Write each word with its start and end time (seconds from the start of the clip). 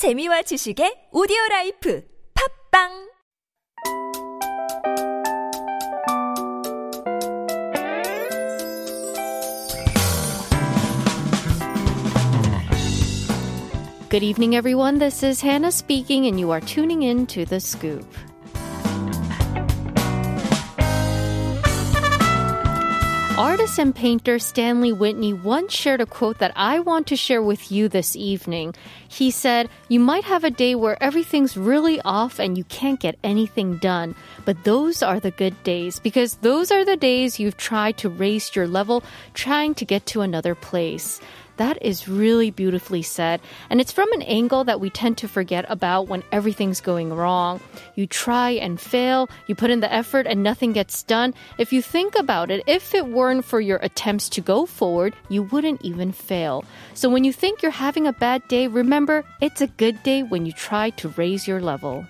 재미와 0.00 0.40
지식의 0.48 1.10
오디오 1.12 1.36
라이프 1.50 2.02
팟빵 2.32 2.88
Good 14.08 14.24
evening, 14.24 14.56
everyone. 14.56 14.98
This 14.98 15.22
is 15.22 15.42
Hannah 15.42 15.68
speaking, 15.68 16.24
and 16.24 16.40
you 16.40 16.50
are 16.50 16.62
tuning 16.64 17.02
in 17.02 17.26
to 17.26 17.44
The 17.44 17.60
Scoop. 17.60 18.08
Artist 23.40 23.78
and 23.78 23.94
painter 23.94 24.38
Stanley 24.38 24.92
Whitney 24.92 25.32
once 25.32 25.72
shared 25.72 26.02
a 26.02 26.04
quote 26.04 26.40
that 26.40 26.52
I 26.56 26.78
want 26.78 27.06
to 27.06 27.16
share 27.16 27.42
with 27.42 27.72
you 27.72 27.88
this 27.88 28.14
evening. 28.14 28.74
He 29.08 29.30
said, 29.30 29.70
You 29.88 29.98
might 29.98 30.24
have 30.24 30.44
a 30.44 30.50
day 30.50 30.74
where 30.74 31.02
everything's 31.02 31.56
really 31.56 32.02
off 32.02 32.38
and 32.38 32.58
you 32.58 32.64
can't 32.64 33.00
get 33.00 33.18
anything 33.24 33.78
done, 33.78 34.14
but 34.44 34.62
those 34.64 35.02
are 35.02 35.18
the 35.18 35.30
good 35.30 35.56
days 35.62 35.98
because 35.98 36.34
those 36.42 36.70
are 36.70 36.84
the 36.84 36.98
days 36.98 37.40
you've 37.40 37.56
tried 37.56 37.96
to 37.96 38.10
raise 38.10 38.54
your 38.54 38.68
level, 38.68 39.02
trying 39.32 39.74
to 39.76 39.86
get 39.86 40.04
to 40.12 40.20
another 40.20 40.54
place. 40.54 41.18
That 41.60 41.82
is 41.82 42.08
really 42.08 42.50
beautifully 42.50 43.02
said. 43.02 43.38
And 43.68 43.82
it's 43.82 43.92
from 43.92 44.10
an 44.12 44.22
angle 44.22 44.64
that 44.64 44.80
we 44.80 44.88
tend 44.88 45.18
to 45.18 45.28
forget 45.28 45.66
about 45.68 46.08
when 46.08 46.22
everything's 46.32 46.80
going 46.80 47.12
wrong. 47.12 47.60
You 47.96 48.06
try 48.06 48.52
and 48.52 48.80
fail, 48.80 49.28
you 49.46 49.54
put 49.54 49.68
in 49.68 49.80
the 49.80 49.92
effort, 49.92 50.26
and 50.26 50.42
nothing 50.42 50.72
gets 50.72 51.02
done. 51.02 51.34
If 51.58 51.70
you 51.70 51.82
think 51.82 52.18
about 52.18 52.50
it, 52.50 52.64
if 52.66 52.94
it 52.94 53.08
weren't 53.08 53.44
for 53.44 53.60
your 53.60 53.76
attempts 53.82 54.30
to 54.30 54.40
go 54.40 54.64
forward, 54.64 55.14
you 55.28 55.42
wouldn't 55.42 55.82
even 55.82 56.12
fail. 56.12 56.64
So 56.94 57.10
when 57.10 57.24
you 57.24 57.32
think 57.34 57.60
you're 57.60 57.72
having 57.72 58.06
a 58.06 58.14
bad 58.14 58.40
day, 58.48 58.66
remember 58.66 59.22
it's 59.42 59.60
a 59.60 59.66
good 59.66 60.02
day 60.02 60.22
when 60.22 60.46
you 60.46 60.52
try 60.52 60.88
to 60.96 61.10
raise 61.10 61.46
your 61.46 61.60
level. 61.60 62.06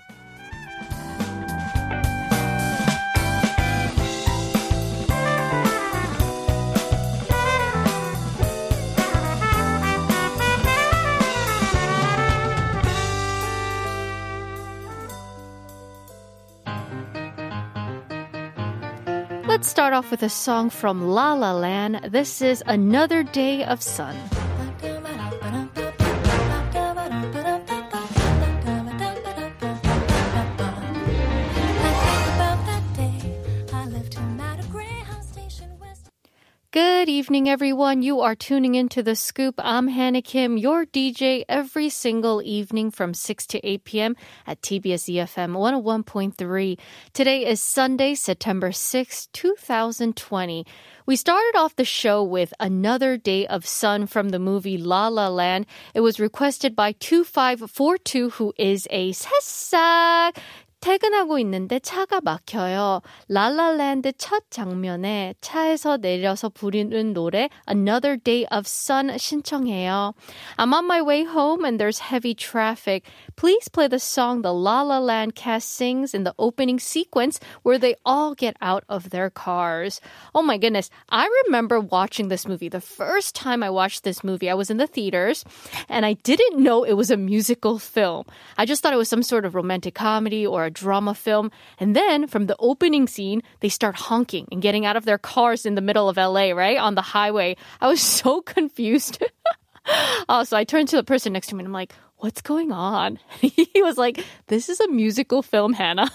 Start 19.71 19.93
off 19.93 20.11
with 20.11 20.21
a 20.21 20.27
song 20.27 20.69
from 20.69 21.07
La 21.07 21.33
La 21.33 21.53
Land. 21.53 22.01
This 22.11 22.41
is 22.41 22.61
Another 22.67 23.23
Day 23.23 23.63
of 23.63 23.81
Sun. 23.81 24.17
Evening, 37.31 37.47
everyone. 37.47 38.01
You 38.01 38.19
are 38.19 38.35
tuning 38.35 38.75
into 38.75 39.01
The 39.01 39.15
Scoop. 39.15 39.55
I'm 39.57 39.87
Hannah 39.87 40.21
Kim, 40.21 40.57
your 40.57 40.85
DJ 40.85 41.45
every 41.47 41.87
single 41.87 42.41
evening 42.43 42.91
from 42.91 43.13
6 43.13 43.47
to 43.47 43.65
8 43.65 43.85
p.m. 43.85 44.15
at 44.45 44.61
TBS 44.61 45.07
EFM 45.07 45.53
101.3. 45.55 46.77
Today 47.13 47.45
is 47.45 47.61
Sunday, 47.61 48.15
September 48.15 48.73
6, 48.73 49.27
2020. 49.27 50.65
We 51.05 51.15
started 51.15 51.53
off 51.55 51.73
the 51.77 51.85
show 51.85 52.21
with 52.21 52.53
Another 52.59 53.15
Day 53.15 53.47
of 53.47 53.65
Sun 53.65 54.07
from 54.07 54.29
the 54.29 54.39
movie 54.39 54.77
La 54.77 55.07
La 55.07 55.29
Land. 55.29 55.67
It 55.93 56.01
was 56.01 56.19
requested 56.19 56.75
by 56.75 56.91
2542, 56.91 58.31
who 58.31 58.53
is 58.57 58.89
a 58.91 59.11
새싹 59.13 60.35
퇴근하고 60.86 61.40
있는데 61.40 61.80
차가 61.80 62.20
막혀요. 62.20 63.00
라라랜드 63.28 64.12
첫 64.18 64.44
장면에 64.50 65.34
차에서 65.40 65.96
내려서 65.96 66.48
부르는 66.48 67.12
노래 67.12 67.48
Another 67.68 68.16
Day 68.16 68.46
of 68.52 68.66
Sun 68.66 69.16
신청해요. 69.18 70.14
I'm 70.58 70.72
on 70.72 70.84
my 70.84 71.02
way 71.02 71.24
home 71.24 71.64
and 71.64 71.80
there's 71.80 71.98
heavy 71.98 72.34
traffic. 72.34 73.02
Please 73.34 73.68
play 73.68 73.88
the 73.88 73.98
song 73.98 74.42
the 74.42 74.52
La 74.52 74.82
La 74.82 75.00
Land 75.00 75.34
cast 75.34 75.74
sings 75.74 76.14
in 76.14 76.22
the 76.22 76.34
opening 76.38 76.78
sequence 76.78 77.40
where 77.64 77.78
they 77.80 77.96
all 78.04 78.36
get 78.36 78.54
out 78.60 78.84
of 78.88 79.10
their 79.10 79.28
cars. 79.28 80.00
Oh 80.36 80.42
my 80.42 80.56
goodness. 80.56 80.88
I 81.08 81.26
remember 81.46 81.80
watching 81.80 82.28
this 82.28 82.46
movie. 82.46 82.68
The 82.68 82.80
first 82.80 83.34
time 83.34 83.64
I 83.64 83.70
watched 83.70 84.04
this 84.04 84.22
movie, 84.22 84.48
I 84.48 84.54
was 84.54 84.70
in 84.70 84.76
the 84.76 84.86
theaters 84.86 85.42
and 85.88 86.06
I 86.06 86.12
didn't 86.22 86.62
know 86.62 86.84
it 86.84 86.94
was 86.94 87.10
a 87.10 87.16
musical 87.16 87.80
film. 87.80 88.24
I 88.56 88.66
just 88.66 88.84
thought 88.84 88.94
it 88.94 89.02
was 89.02 89.08
some 89.08 89.24
sort 89.24 89.44
of 89.44 89.56
romantic 89.56 89.94
comedy 89.94 90.46
or 90.46 90.64
a 90.64 90.69
drama 90.73 91.13
film. 91.13 91.51
And 91.79 91.95
then 91.95 92.27
from 92.27 92.47
the 92.47 92.55
opening 92.59 93.07
scene, 93.07 93.41
they 93.59 93.69
start 93.69 93.95
honking 93.95 94.47
and 94.51 94.61
getting 94.61 94.85
out 94.85 94.95
of 94.95 95.05
their 95.05 95.17
cars 95.17 95.65
in 95.65 95.75
the 95.75 95.81
middle 95.81 96.09
of 96.09 96.17
LA, 96.17 96.51
right? 96.51 96.77
On 96.77 96.95
the 96.95 97.01
highway. 97.01 97.57
I 97.79 97.87
was 97.87 98.01
so 98.21 98.41
confused. 98.41 99.23
oh, 100.29 100.43
so 100.43 100.57
I 100.57 100.63
turned 100.63 100.89
to 100.89 100.95
the 100.95 101.03
person 101.03 101.33
next 101.33 101.47
to 101.47 101.55
me 101.55 101.61
and 101.61 101.67
I'm 101.67 101.73
like, 101.73 101.93
what's 102.21 102.41
going 102.41 102.71
on? 102.71 103.19
he 103.41 103.81
was 103.81 103.97
like, 103.97 104.23
this 104.47 104.69
is 104.69 104.79
a 104.79 104.87
musical 104.87 105.41
film, 105.41 105.73
Hannah. 105.73 106.09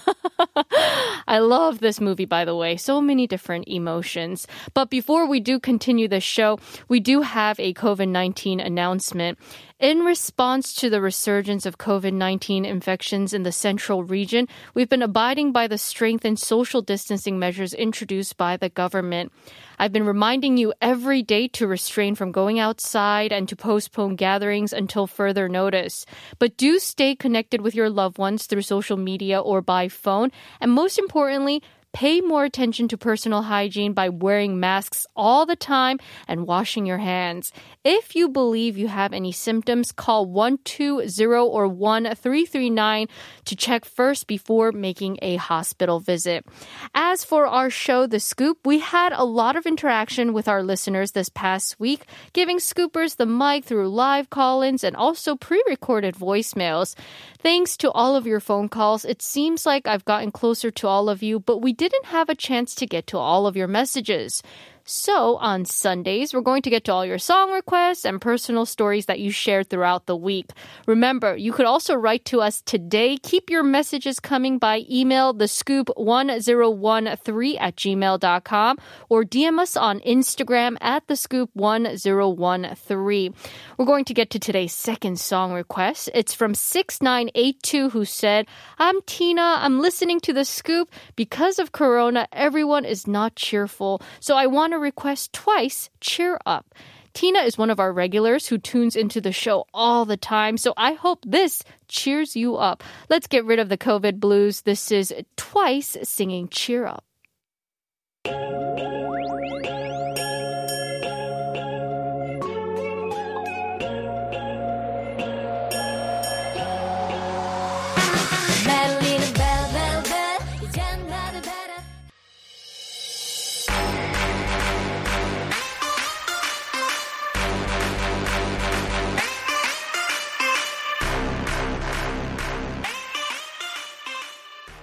I 1.27 1.39
love 1.39 1.79
this 1.79 1.99
movie, 1.99 2.25
by 2.25 2.45
the 2.45 2.55
way. 2.55 2.77
So 2.77 3.01
many 3.01 3.27
different 3.27 3.67
emotions. 3.67 4.47
But 4.73 4.89
before 4.89 5.27
we 5.27 5.41
do 5.41 5.59
continue 5.59 6.07
the 6.07 6.21
show, 6.21 6.59
we 6.87 7.01
do 7.01 7.21
have 7.21 7.59
a 7.59 7.73
COVID 7.73 8.07
19 8.07 8.59
announcement. 8.61 9.37
In 9.79 9.99
response 9.99 10.73
to 10.73 10.89
the 10.89 10.99
resurgence 10.99 11.67
of 11.67 11.77
COVID 11.77 12.11
19 12.11 12.65
infections 12.65 13.31
in 13.31 13.43
the 13.43 13.51
central 13.51 14.03
region, 14.03 14.47
we've 14.73 14.89
been 14.89 15.03
abiding 15.03 15.51
by 15.51 15.67
the 15.67 15.77
strengthened 15.77 16.39
social 16.39 16.81
distancing 16.81 17.37
measures 17.37 17.75
introduced 17.75 18.37
by 18.37 18.57
the 18.57 18.69
government. 18.69 19.31
I've 19.77 19.91
been 19.91 20.07
reminding 20.07 20.57
you 20.57 20.73
every 20.81 21.21
day 21.21 21.47
to 21.49 21.67
restrain 21.67 22.15
from 22.15 22.31
going 22.31 22.57
outside 22.57 23.31
and 23.31 23.47
to 23.49 23.55
postpone 23.55 24.15
gatherings 24.15 24.73
until 24.73 25.05
further 25.05 25.47
notice. 25.47 26.07
But 26.39 26.57
do 26.57 26.79
stay 26.79 27.13
connected 27.13 27.61
with 27.61 27.75
your 27.75 27.91
loved 27.91 28.17
ones 28.17 28.47
through 28.47 28.63
social 28.63 28.97
media 28.97 29.39
or 29.39 29.61
by 29.61 29.89
phone. 29.89 30.31
And 30.59 30.71
most 30.71 30.97
importantly, 30.97 31.61
Pay 31.97 32.21
more 32.21 32.43
attention 32.43 32.87
to 32.89 32.95
personal 32.95 33.41
hygiene 33.41 33.93
by 33.93 34.09
wearing 34.09 34.59
masks 34.59 35.07
all 35.15 35.47
the 35.47 35.55
time 35.55 35.97
and 36.27 36.45
washing 36.45 36.85
your 36.85 36.99
hands. 36.99 37.51
If 37.83 38.15
you 38.15 38.29
believe 38.29 38.77
you 38.77 38.87
have 38.87 39.13
any 39.13 39.31
symptoms, 39.31 39.91
call 39.91 40.27
120 40.27 41.25
or 41.25 41.67
1339 41.67 43.07
to 43.45 43.55
check 43.55 43.83
first 43.83 44.27
before 44.27 44.71
making 44.71 45.17
a 45.23 45.37
hospital 45.37 45.99
visit. 45.99 46.45
As 46.93 47.23
for 47.23 47.47
our 47.47 47.71
show, 47.71 48.05
The 48.05 48.19
Scoop, 48.19 48.59
we 48.63 48.77
had 48.77 49.11
a 49.11 49.23
lot 49.23 49.55
of 49.55 49.65
interaction 49.65 50.33
with 50.33 50.47
our 50.47 50.61
listeners 50.61 51.13
this 51.13 51.29
past 51.29 51.79
week, 51.79 52.05
giving 52.31 52.59
scoopers 52.59 53.15
the 53.15 53.25
mic 53.25 53.65
through 53.65 53.89
live 53.89 54.29
call 54.29 54.61
ins 54.61 54.83
and 54.83 54.95
also 54.95 55.35
pre 55.35 55.63
recorded 55.67 56.13
voicemails. 56.13 56.93
Thanks 57.39 57.75
to 57.77 57.89
all 57.89 58.15
of 58.15 58.27
your 58.27 58.39
phone 58.39 58.69
calls, 58.69 59.03
it 59.03 59.23
seems 59.23 59.65
like 59.65 59.87
I've 59.87 60.05
gotten 60.05 60.31
closer 60.31 60.69
to 60.69 60.87
all 60.87 61.09
of 61.09 61.23
you, 61.23 61.39
but 61.39 61.57
we 61.57 61.73
didn't 61.89 62.07
have 62.07 62.29
a 62.29 62.35
chance 62.35 62.75
to 62.75 62.85
get 62.85 63.07
to 63.07 63.17
all 63.17 63.47
of 63.47 63.57
your 63.57 63.67
messages. 63.67 64.41
So 64.89 65.35
on 65.35 65.65
Sundays, 65.65 66.33
we're 66.33 66.39
going 66.39 66.61
to 66.61 66.69
get 66.69 66.85
to 66.85 66.93
all 66.93 67.05
your 67.05 67.19
song 67.19 67.51
requests 67.51 68.05
and 68.05 68.21
personal 68.21 68.65
stories 68.65 69.07
that 69.07 69.19
you 69.19 69.31
shared 69.31 69.69
throughout 69.69 70.05
the 70.05 70.15
week. 70.15 70.51
Remember, 70.85 71.35
you 71.35 71.51
could 71.51 71.65
also 71.65 71.93
write 71.93 72.23
to 72.23 72.39
us 72.39 72.61
today. 72.61 73.17
Keep 73.17 73.49
your 73.49 73.63
messages 73.63 74.21
coming 74.21 74.59
by 74.59 74.85
email, 74.89 75.33
thescoop1013 75.33 77.57
at 77.59 77.75
gmail.com 77.75 78.77
or 79.09 79.25
DM 79.25 79.59
us 79.59 79.75
on 79.75 79.99
Instagram 79.99 80.77
at 80.79 81.05
thescoop1013. 81.07 83.35
We're 83.77 83.85
going 83.85 84.05
to 84.05 84.13
get 84.13 84.29
to 84.29 84.39
today's 84.39 84.71
second 84.71 85.19
song 85.19 85.51
request. 85.51 86.09
It's 86.13 86.33
from 86.33 86.55
6982 86.55 87.89
who 87.89 88.05
said, 88.05 88.47
I'm 88.79 89.01
Tina. 89.01 89.57
I'm 89.59 89.81
listening 89.81 90.21
to 90.21 90.31
the 90.31 90.45
scoop. 90.45 90.89
Because 91.17 91.59
of 91.59 91.73
Corona, 91.73 92.29
everyone 92.31 92.85
is 92.85 93.05
not 93.05 93.35
cheerful. 93.35 94.01
So 94.21 94.37
I 94.37 94.47
want 94.47 94.71
to 94.71 94.76
request 94.79 95.33
twice 95.33 95.89
cheer 96.01 96.39
up. 96.45 96.73
Tina 97.13 97.39
is 97.39 97.57
one 97.57 97.71
of 97.71 97.79
our 97.79 97.91
regulars 97.91 98.47
who 98.47 98.59
tunes 98.59 98.95
into 98.95 99.19
the 99.19 99.31
show 99.31 99.65
all 99.73 100.05
the 100.05 100.17
time, 100.17 100.55
so 100.55 100.73
I 100.77 100.93
hope 100.93 101.25
this 101.25 101.63
cheers 101.87 102.35
you 102.35 102.57
up. 102.57 102.83
Let's 103.09 103.25
get 103.25 103.43
rid 103.43 103.57
of 103.57 103.69
the 103.69 103.77
COVID 103.77 104.19
blues. 104.19 104.61
This 104.61 104.91
is 104.91 105.13
Twice 105.35 105.97
singing 106.03 106.47
Cheer 106.49 106.85
Up. 106.85 107.03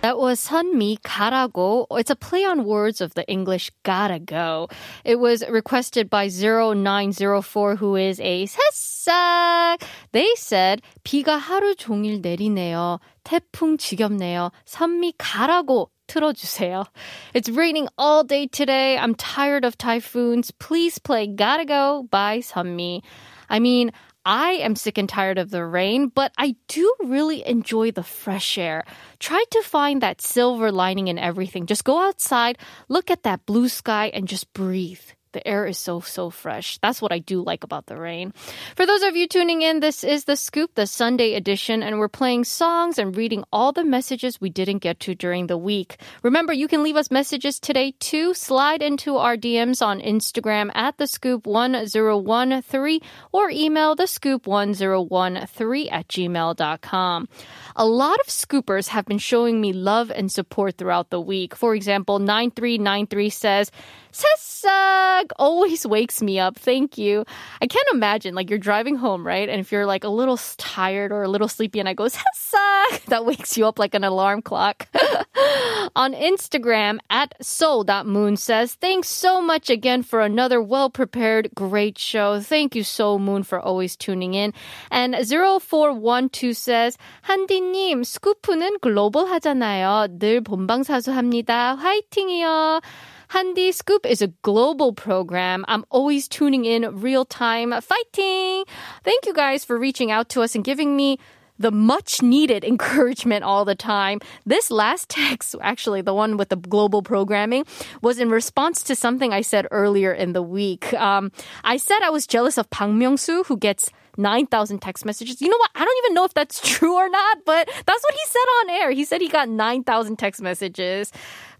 That 0.03 0.17
was 0.17 0.39
선미 0.39 0.99
가라고. 1.03 1.87
It's 1.91 2.09
a 2.09 2.15
play 2.15 2.45
on 2.45 2.63
words 2.63 3.01
of 3.01 3.13
the 3.15 3.27
English 3.27 3.69
gotta 3.83 4.19
go. 4.19 4.69
It 5.03 5.19
was 5.19 5.43
requested 5.49 6.09
by 6.09 6.29
0904 6.29 7.75
who 7.75 7.95
is 7.97 8.21
a 8.21 8.45
새싹. 8.45 9.81
They 10.13 10.33
said 10.37 10.81
비가 11.03 11.37
하루 11.37 11.75
종일 11.75 12.21
내리네요. 12.21 12.99
태풍 13.25 13.77
지겹네요. 13.77 14.51
선미 14.65 15.15
가라고 15.17 15.89
틀어주세요. 16.07 16.85
It's 17.33 17.49
raining 17.49 17.89
all 17.97 18.23
day 18.23 18.47
today. 18.47 18.97
I'm 18.97 19.15
tired 19.15 19.65
of 19.65 19.77
typhoons. 19.77 20.51
Please 20.51 20.97
play 20.97 21.27
Gotta 21.27 21.65
Go 21.65 22.07
by 22.09 22.39
선미. 22.39 23.01
I 23.49 23.59
mean, 23.59 23.91
I 24.26 24.52
am 24.52 24.74
sick 24.74 24.96
and 24.96 25.08
tired 25.08 25.36
of 25.36 25.50
the 25.50 25.64
rain, 25.66 26.08
but 26.08 26.32
I 26.38 26.56
do 26.68 26.94
really 27.04 27.46
enjoy 27.46 27.90
the 27.90 28.02
fresh 28.02 28.56
air. 28.56 28.84
Try 29.18 29.44
to 29.50 29.62
find 29.62 30.00
that 30.00 30.22
silver 30.22 30.72
lining 30.72 31.08
in 31.08 31.18
everything. 31.18 31.66
Just 31.66 31.84
go 31.84 31.98
outside, 31.98 32.56
look 32.88 33.10
at 33.10 33.24
that 33.24 33.44
blue 33.44 33.68
sky, 33.68 34.10
and 34.14 34.26
just 34.26 34.50
breathe. 34.54 35.04
The 35.34 35.46
air 35.46 35.66
is 35.66 35.78
so, 35.78 35.98
so 35.98 36.30
fresh. 36.30 36.78
That's 36.78 37.02
what 37.02 37.12
I 37.12 37.18
do 37.18 37.42
like 37.42 37.64
about 37.64 37.86
the 37.86 37.96
rain. 37.96 38.32
For 38.76 38.86
those 38.86 39.02
of 39.02 39.16
you 39.16 39.26
tuning 39.26 39.62
in, 39.62 39.80
this 39.80 40.04
is 40.04 40.24
The 40.24 40.36
Scoop, 40.36 40.76
the 40.76 40.86
Sunday 40.86 41.34
edition, 41.34 41.82
and 41.82 41.98
we're 41.98 42.08
playing 42.08 42.44
songs 42.44 42.98
and 42.98 43.16
reading 43.16 43.42
all 43.52 43.72
the 43.72 43.84
messages 43.84 44.40
we 44.40 44.48
didn't 44.48 44.78
get 44.78 45.00
to 45.00 45.14
during 45.16 45.48
the 45.48 45.58
week. 45.58 45.98
Remember, 46.22 46.52
you 46.52 46.68
can 46.68 46.84
leave 46.84 46.94
us 46.94 47.10
messages 47.10 47.58
today 47.58 47.94
too. 47.98 48.32
Slide 48.32 48.80
into 48.80 49.16
our 49.16 49.36
DMs 49.36 49.84
on 49.84 50.00
Instagram 50.00 50.70
at 50.72 50.98
The 50.98 51.08
Scoop 51.08 51.48
1013 51.48 53.00
or 53.32 53.50
email 53.50 53.96
The 53.96 54.06
Scoop 54.06 54.46
1013 54.46 55.88
at 55.88 56.06
gmail.com. 56.06 57.28
A 57.74 57.84
lot 57.84 58.20
of 58.20 58.26
scoopers 58.26 58.86
have 58.86 59.04
been 59.06 59.18
showing 59.18 59.60
me 59.60 59.72
love 59.72 60.12
and 60.12 60.30
support 60.30 60.78
throughout 60.78 61.10
the 61.10 61.20
week. 61.20 61.56
For 61.56 61.74
example, 61.74 62.20
9393 62.20 63.30
says, 63.30 63.72
새싹 64.13 65.31
always 65.37 65.85
wakes 65.85 66.21
me 66.21 66.39
up. 66.39 66.57
Thank 66.57 66.97
you. 66.97 67.25
I 67.61 67.67
can't 67.67 67.87
imagine 67.93 68.35
like 68.35 68.49
you're 68.49 68.59
driving 68.59 68.95
home, 68.95 69.25
right? 69.25 69.47
And 69.47 69.59
if 69.59 69.71
you're 69.71 69.85
like 69.85 70.03
a 70.03 70.09
little 70.09 70.37
tired 70.57 71.11
or 71.11 71.23
a 71.23 71.27
little 71.29 71.47
sleepy 71.47 71.79
and 71.79 71.87
I 71.87 71.93
go 71.93 72.05
새싹, 72.05 73.05
that 73.07 73.25
wakes 73.25 73.57
you 73.57 73.67
up 73.67 73.77
like 73.77 73.93
an 73.93 74.03
alarm 74.03 74.41
clock. 74.41 74.87
On 75.95 76.13
Instagram 76.13 76.99
at 77.09 77.35
soul.moon 77.41 78.37
says, 78.37 78.75
thanks 78.75 79.09
so 79.09 79.41
much 79.41 79.69
again 79.69 80.03
for 80.03 80.21
another 80.21 80.61
well 80.61 80.89
prepared, 80.89 81.49
great 81.55 81.97
show. 81.97 82.39
Thank 82.39 82.75
you 82.75 82.83
so 82.83 83.19
moon 83.19 83.43
for 83.43 83.59
always 83.59 83.95
tuning 83.95 84.33
in. 84.33 84.53
And 84.91 85.15
0412 85.15 86.53
says, 86.53 86.97
한디님, 87.27 88.03
스쿠프는 88.03 88.79
글로벌 88.81 89.27
하잖아요. 89.27 90.07
늘 90.19 90.41
본방사수합니다. 90.41 91.75
화이팅이요. 91.75 92.81
Handy 93.28 93.72
Scoop 93.72 94.06
is 94.06 94.22
a 94.22 94.28
global 94.42 94.92
program. 94.92 95.64
I'm 95.68 95.84
always 95.90 96.28
tuning 96.28 96.64
in 96.64 97.00
real 97.00 97.24
time. 97.24 97.72
Fighting! 97.80 98.64
Thank 99.02 99.26
you 99.26 99.34
guys 99.34 99.64
for 99.64 99.78
reaching 99.78 100.10
out 100.10 100.28
to 100.30 100.42
us 100.42 100.54
and 100.54 100.62
giving 100.62 100.96
me 100.96 101.18
the 101.58 101.70
much 101.70 102.20
needed 102.20 102.64
encouragement 102.72 103.44
all 103.44 103.64
the 103.64 103.74
time. 103.74 104.20
This 104.44 104.70
last 104.70 105.08
text, 105.08 105.54
actually, 105.60 106.02
the 106.02 106.14
one 106.14 106.36
with 106.36 106.48
the 106.50 106.56
global 106.56 107.02
programming, 107.02 107.64
was 108.02 108.18
in 108.18 108.28
response 108.28 108.82
to 108.84 108.94
something 108.94 109.32
I 109.32 109.40
said 109.40 109.66
earlier 109.70 110.12
in 110.12 110.32
the 110.32 110.42
week. 110.42 110.92
Um, 110.94 111.32
I 111.62 111.76
said 111.76 112.00
I 112.02 112.10
was 112.10 112.26
jealous 112.26 112.58
of 112.58 112.70
Park 112.70 112.90
Myung-soo, 112.90 113.44
who 113.44 113.56
gets 113.56 113.90
9,000 114.17 114.79
text 114.79 115.05
messages. 115.05 115.41
You 115.41 115.49
know 115.49 115.57
what? 115.57 115.71
I 115.75 115.85
don't 115.85 115.97
even 116.05 116.13
know 116.13 116.25
if 116.25 116.33
that's 116.33 116.59
true 116.61 116.95
or 116.95 117.09
not, 117.09 117.39
but 117.45 117.67
that's 117.67 118.03
what 118.03 118.13
he 118.13 118.25
said 118.25 118.47
on 118.61 118.69
air. 118.81 118.91
He 118.91 119.05
said 119.05 119.21
he 119.21 119.29
got 119.29 119.49
9,000 119.49 120.17
text 120.17 120.41
messages. 120.41 121.11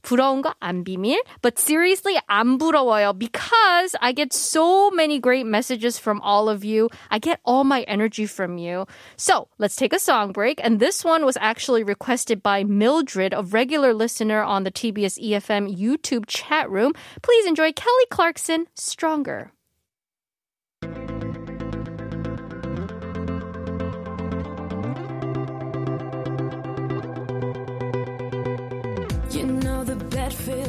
부러운 0.01 0.41
거 0.41 0.53
안 0.61 0.83
비밀. 0.83 1.19
But 1.41 1.59
seriously, 1.59 2.17
안 2.29 2.57
부러워요 2.57 3.17
because 3.17 3.95
I 4.01 4.11
get 4.11 4.33
so 4.33 4.89
many 4.91 5.19
great 5.19 5.45
messages 5.45 5.99
from 5.99 6.21
all 6.21 6.49
of 6.49 6.63
you. 6.63 6.89
I 7.11 7.19
get 7.19 7.39
all 7.45 7.63
my 7.63 7.81
energy 7.83 8.25
from 8.25 8.57
you. 8.57 8.85
So 9.17 9.47
let's 9.57 9.75
take 9.75 9.93
a 9.93 9.99
song 9.99 10.31
break. 10.31 10.59
And 10.63 10.79
this 10.79 11.03
one 11.03 11.25
was 11.25 11.37
actually 11.41 11.83
requested 11.83 12.41
by 12.41 12.63
Mildred, 12.63 13.33
a 13.33 13.43
regular 13.43 13.93
listener 13.93 14.41
on 14.41 14.63
the 14.63 14.71
TBS 14.71 15.19
EFM 15.19 15.67
YouTube 15.75 16.25
chat 16.27 16.69
room. 16.69 16.93
Please 17.21 17.45
enjoy 17.45 17.71
Kelly 17.73 18.07
Clarkson, 18.09 18.67
Stronger. 18.75 19.51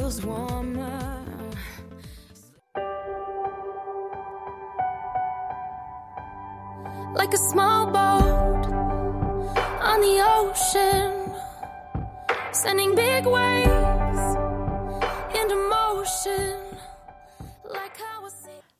Feels 0.06 0.24
warmer. 0.24 1.24
Like 7.14 7.34
a 7.34 7.38
small 7.38 7.86
boat 7.86 8.66
on 9.82 10.00
the 10.00 10.16
ocean, 10.38 11.34
sending 12.52 12.94
big 12.94 13.26
waves 13.26 14.36
into 15.34 15.56
motion. 15.68 16.66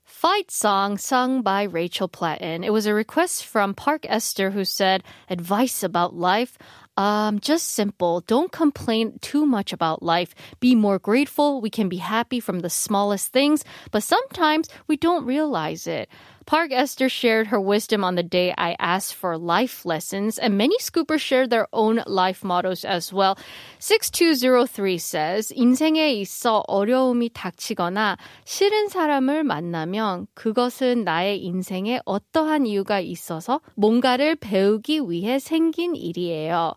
Fight 0.05 0.49
Song 0.49 0.97
sung 0.97 1.41
by 1.41 1.63
Rachel 1.63 2.09
Platten. 2.09 2.63
It 2.63 2.73
was 2.73 2.85
a 2.85 2.93
request 2.93 3.45
from 3.45 3.73
Park 3.73 4.05
Esther 4.09 4.49
who 4.51 4.65
said, 4.65 5.03
Advice 5.29 5.83
about 5.83 6.15
life. 6.15 6.57
Um, 6.97 7.39
just 7.39 7.69
simple. 7.69 8.21
Don't 8.21 8.51
complain 8.51 9.19
too 9.21 9.45
much 9.45 9.71
about 9.71 10.01
life. 10.01 10.33
Be 10.59 10.73
more 10.73 10.97
grateful. 10.97 11.61
We 11.61 11.69
can 11.69 11.89
be 11.89 11.97
happy 11.97 12.39
from 12.39 12.61
the 12.61 12.71
smallest 12.71 13.31
things, 13.31 13.63
but 13.91 14.01
sometimes 14.01 14.67
we 14.87 14.97
don't 14.97 15.25
realize 15.25 15.85
it. 15.85 16.09
Park 16.46 16.72
Esther 16.72 17.08
shared 17.08 17.46
her 17.48 17.60
wisdom 17.60 18.02
on 18.04 18.16
the 18.16 18.22
day 18.22 18.52
I 18.58 18.74
asked 18.78 19.14
for 19.14 19.38
life 19.38 19.86
lessons, 19.86 20.38
and 20.38 20.58
many 20.58 20.76
scoopers 20.78 21.20
shared 21.20 21.50
their 21.50 21.68
own 21.72 22.02
life 22.06 22.42
mottos 22.44 22.84
as 22.84 23.12
well. 23.12 23.36
6203 23.78 24.98
says, 24.98 25.52
인생에 25.54 26.12
있어 26.20 26.64
어려움이 26.66 27.30
닥치거나 27.32 28.16
싫은 28.44 28.88
사람을 28.88 29.44
만나면 29.44 30.26
그것은 30.34 31.04
나의 31.04 31.44
인생에 31.44 32.00
어떠한 32.04 32.66
이유가 32.66 33.00
있어서 33.00 33.60
뭔가를 33.76 34.36
배우기 34.36 35.02
위해 35.08 35.38
생긴 35.38 35.94
일이에요. 35.94 36.74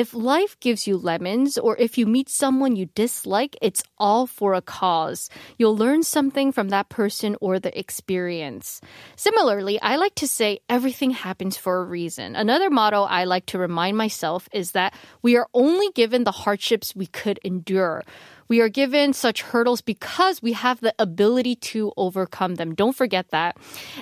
If 0.00 0.14
life 0.14 0.58
gives 0.60 0.86
you 0.86 0.96
lemons 0.96 1.58
or 1.58 1.76
if 1.76 1.98
you 1.98 2.06
meet 2.06 2.30
someone 2.30 2.74
you 2.74 2.86
dislike, 2.86 3.54
it's 3.60 3.82
all 3.98 4.26
for 4.26 4.54
a 4.54 4.62
cause. 4.62 5.28
You'll 5.58 5.76
learn 5.76 6.04
something 6.04 6.52
from 6.52 6.70
that 6.70 6.88
person 6.88 7.36
or 7.42 7.60
the 7.60 7.78
experience. 7.78 8.80
Similarly, 9.16 9.78
I 9.82 9.96
like 9.96 10.14
to 10.14 10.26
say 10.26 10.60
everything 10.70 11.10
happens 11.10 11.58
for 11.58 11.82
a 11.82 11.84
reason. 11.84 12.34
Another 12.34 12.70
motto 12.70 13.02
I 13.02 13.24
like 13.24 13.44
to 13.52 13.58
remind 13.58 13.98
myself 13.98 14.48
is 14.54 14.72
that 14.72 14.94
we 15.20 15.36
are 15.36 15.48
only 15.52 15.90
given 15.92 16.24
the 16.24 16.32
hardships 16.32 16.96
we 16.96 17.04
could 17.04 17.38
endure. 17.44 18.02
We 18.50 18.60
are 18.60 18.68
given 18.68 19.12
such 19.12 19.42
hurdles 19.42 19.80
because 19.80 20.42
we 20.42 20.54
have 20.54 20.80
the 20.80 20.92
ability 20.98 21.54
to 21.70 21.92
overcome 21.96 22.56
them. 22.56 22.74
Don't 22.74 22.96
forget 22.96 23.30
that. 23.30 23.56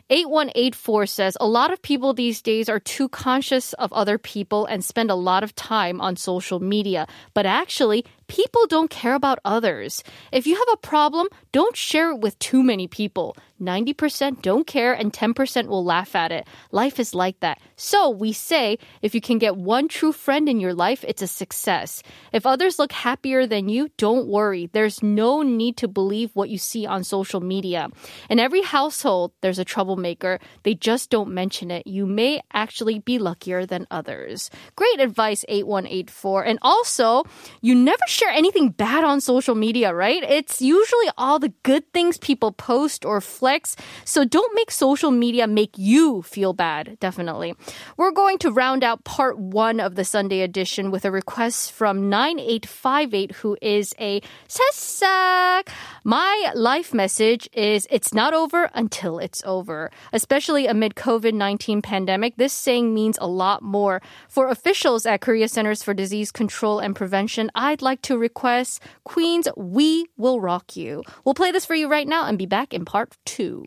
8184 0.09 1.05
says 1.05 1.37
a 1.39 1.47
lot 1.47 1.71
of 1.71 1.83
people 1.83 2.15
these 2.15 2.41
days 2.41 2.71
are 2.71 2.81
too 2.81 3.11
conscious 3.11 3.75
of 3.75 3.93
other 3.93 4.17
people 4.17 4.65
and 4.65 4.83
spend 4.83 5.11
a 5.11 5.15
lot 5.15 5.45
of 5.45 5.55
time 5.55 6.01
on 6.01 6.17
social 6.17 6.61
media. 6.61 7.07
But 7.35 7.45
actually, 7.45 8.07
people 8.29 8.67
don't 8.69 8.91
care 8.91 9.15
about 9.15 9.41
others. 9.45 10.05
If 10.31 10.47
you 10.47 10.55
have 10.55 10.69
a 10.73 10.77
problem, 10.77 11.29
don't 11.53 11.77
share 11.77 12.11
it 12.13 12.21
with 12.21 12.39
too 12.39 12.63
many 12.63 12.87
people. 12.87 13.37
90% 13.61 14.43
don't 14.43 14.67
care 14.67 14.93
and 14.93 15.13
10% 15.13 15.67
will 15.67 15.85
laugh 15.85 16.15
at 16.15 16.31
it. 16.31 16.47
Life 16.71 17.01
is 17.01 17.15
like 17.15 17.41
that. 17.41 17.59
So 17.77 18.11
we 18.11 18.33
say 18.33 18.79
if 19.03 19.15
you 19.15 19.21
can 19.21 19.39
get 19.39 19.57
one 19.57 19.89
true 19.89 20.13
friend 20.13 20.49
in 20.49 20.61
your 20.61 20.75
life, 20.75 21.05
it's 21.07 21.23
a 21.23 21.27
success. 21.27 22.03
If 22.33 22.47
others 22.47 22.79
look 22.79 22.93
happier 22.93 23.47
than 23.47 23.69
you, 23.69 23.91
don't 23.97 24.29
worry. 24.29 24.71
There's 24.73 25.03
no 25.03 25.43
need 25.43 25.77
to 25.79 25.89
believe 25.89 26.31
what 26.35 26.51
you 26.51 26.59
see 26.59 26.87
on 26.87 27.03
social 27.03 27.41
media. 27.41 27.89
In 28.31 28.39
every 28.39 28.63
household, 28.63 29.33
there's 29.41 29.59
a 29.59 29.65
troublemaker. 29.65 30.39
They 30.63 30.75
just 30.75 31.11
don't 31.11 31.31
mention 31.31 31.71
it. 31.71 31.87
You 31.87 32.07
may 32.07 32.41
actually 32.53 33.01
be 33.01 33.19
luckier 33.19 33.67
than 33.67 33.87
others. 33.91 34.51
Great 34.77 35.01
advice, 35.01 35.45
8184. 35.49 36.45
And 36.45 36.59
also, 36.63 37.25
you 37.61 37.75
never 37.75 38.05
share 38.19 38.31
anything 38.31 38.71
bad 38.71 39.05
on 39.05 39.21
social 39.21 39.55
media, 39.55 39.95
right? 39.95 40.25
It's 40.25 40.61
usually 40.61 41.07
all 41.17 41.39
the 41.39 41.53
good 41.63 41.87
things 41.93 42.19
people 42.19 42.51
post 42.51 43.05
or 43.05 43.21
flex. 43.21 43.77
So 44.05 44.25
don't 44.25 44.55
make 44.57 44.73
social 44.73 45.13
media 45.13 45.47
make 45.47 45.79
you 45.79 46.23
feel 46.23 46.53
bad, 46.53 46.99
definitely. 46.99 47.55
We're 47.97 48.11
going 48.11 48.39
to 48.39 48.51
round 48.51 48.83
out 48.83 49.05
part 49.05 49.39
one 49.39 49.79
of 49.79 49.95
the 49.95 50.05
Sunday 50.05 50.41
edition 50.41 50.91
with 50.91 51.05
a 51.05 51.13
request 51.13 51.71
from 51.71 52.11
9858, 52.11 53.33
who 53.37 53.57
is 53.63 53.95
a 54.01 54.21
새싹. 54.49 55.69
My 56.03 56.51
life 56.57 56.93
message 56.93 57.49
is 57.53 57.87
it's 57.89 58.13
not 58.13 58.35
over 58.35 58.69
until 58.75 59.21
it's 59.21 59.43
over. 59.45 59.93
Especially 60.13 60.67
amid 60.67 60.97
COVID-19 60.97 61.85
pandemic, 61.85 62.37
this 62.37 62.53
saying 62.53 62.93
means 62.93 63.17
a 63.21 63.29
lot 63.29 63.63
more. 63.63 64.03
For 64.29 64.49
officials 64.49 65.07
at 65.07 65.21
Korea 65.21 65.47
Centers 65.47 65.85
for 65.85 65.95
Disease 65.95 66.33
Control 66.33 66.81
and 66.81 66.97
Prevention, 66.97 67.51
I'd 67.55 67.83
like 67.83 68.03
to 68.03 68.08
request 68.17 68.81
Queen's 69.05 69.49
We 69.57 70.07
Will 70.17 70.41
Rock 70.41 70.77
You. 70.77 71.03
We'll 71.25 71.35
play 71.35 71.51
this 71.51 71.67
for 71.67 71.75
you 71.75 71.89
right 71.91 72.09
now 72.09 72.27
and 72.27 72.39
be 72.39 72.47
back 72.47 72.73
in 72.73 72.85
part 72.85 73.17
two. 73.27 73.67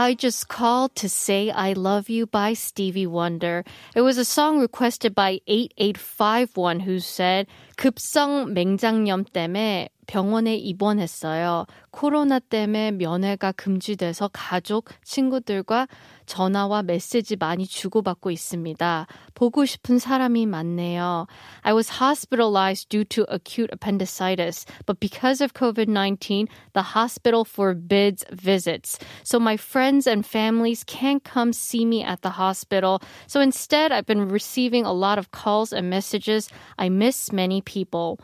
I 0.00 0.14
Just 0.14 0.48
Called 0.48 0.94
to 0.96 1.08
Say 1.08 1.50
I 1.50 1.72
Love 1.72 2.08
You 2.08 2.26
by 2.26 2.52
Stevie 2.52 3.06
Wonder. 3.06 3.64
It 3.94 4.02
was 4.02 4.18
a 4.18 4.24
song 4.24 4.60
requested 4.60 5.14
by 5.14 5.40
8851 5.46 6.80
who 6.80 7.00
said, 7.00 7.46
급성 7.76 8.52
맹장염 8.52 9.24
때문에 9.32 9.88
병원에 10.10 10.54
입원했어요. 10.56 11.66
코로나 11.90 12.38
때문에 12.38 12.92
면회가 12.92 13.52
금지돼서 13.52 14.30
가족, 14.32 14.88
친구들과 15.02 15.88
전화와 16.26 16.82
메시지 16.82 17.36
많이 17.36 17.66
주고받고 17.66 18.30
있습니다. 18.30 19.06
보고 19.34 19.64
싶은 19.64 19.98
사람이 19.98 20.46
많네요. 20.46 21.26
I 21.62 21.72
was 21.72 22.00
hospitalized 22.00 22.88
due 22.88 23.04
to 23.04 23.24
acute 23.28 23.70
appendicitis, 23.72 24.64
but 24.86 25.00
because 25.00 25.40
of 25.40 25.54
COVID-19, 25.54 26.48
the 26.72 26.94
hospital 26.94 27.44
forbids 27.44 28.24
visits. 28.30 28.98
So 29.22 29.38
my 29.38 29.56
friends 29.56 30.06
and 30.06 30.24
families 30.24 30.84
can't 30.84 31.22
come 31.22 31.52
see 31.52 31.84
me 31.84 32.02
at 32.02 32.22
the 32.22 32.30
hospital. 32.38 33.00
So 33.26 33.40
instead, 33.40 33.92
I've 33.92 34.06
been 34.06 34.28
receiving 34.28 34.84
a 34.84 34.92
lot 34.92 35.18
of 35.18 35.30
calls 35.30 35.72
and 35.72 35.90
messages. 35.90 36.48
I 36.78 36.88
miss 36.88 37.32
many 37.32 37.60
people. 37.60 38.18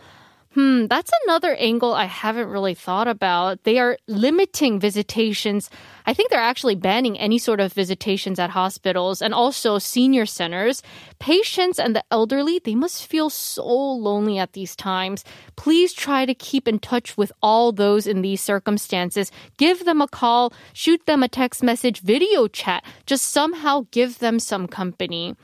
Hmm, 0.57 0.87
that's 0.87 1.11
another 1.27 1.53
angle 1.53 1.93
I 1.93 2.05
haven't 2.05 2.47
really 2.47 2.73
thought 2.73 3.07
about. 3.07 3.63
They 3.63 3.77
are 3.77 3.99
limiting 4.07 4.79
visitations. 4.79 5.69
I 6.07 6.15
think 6.15 6.31
they're 6.31 6.39
actually 6.39 6.73
banning 6.73 7.19
any 7.19 7.37
sort 7.37 7.59
of 7.59 7.73
visitations 7.73 8.39
at 8.39 8.49
hospitals 8.49 9.21
and 9.21 9.35
also 9.35 9.77
senior 9.77 10.25
centers. 10.25 10.81
Patients 11.19 11.79
and 11.79 11.95
the 11.95 12.03
elderly, 12.11 12.59
they 12.59 12.75
must 12.75 13.05
feel 13.05 13.29
so 13.29 13.65
lonely 13.65 14.37
at 14.37 14.53
these 14.53 14.75
times. 14.75 15.23
Please 15.55 15.93
try 15.93 16.25
to 16.25 16.33
keep 16.33 16.67
in 16.67 16.79
touch 16.79 17.17
with 17.17 17.31
all 17.41 17.71
those 17.71 18.07
in 18.07 18.21
these 18.21 18.41
circumstances. 18.41 19.31
Give 19.57 19.83
them 19.85 20.01
a 20.01 20.07
call, 20.07 20.53
shoot 20.73 21.05
them 21.05 21.23
a 21.23 21.27
text 21.27 21.63
message, 21.63 22.01
video 22.01 22.47
chat. 22.47 22.83
Just 23.05 23.31
somehow 23.31 23.85
give 23.91 24.19
them 24.19 24.39
some 24.39 24.67
company. 24.67 25.35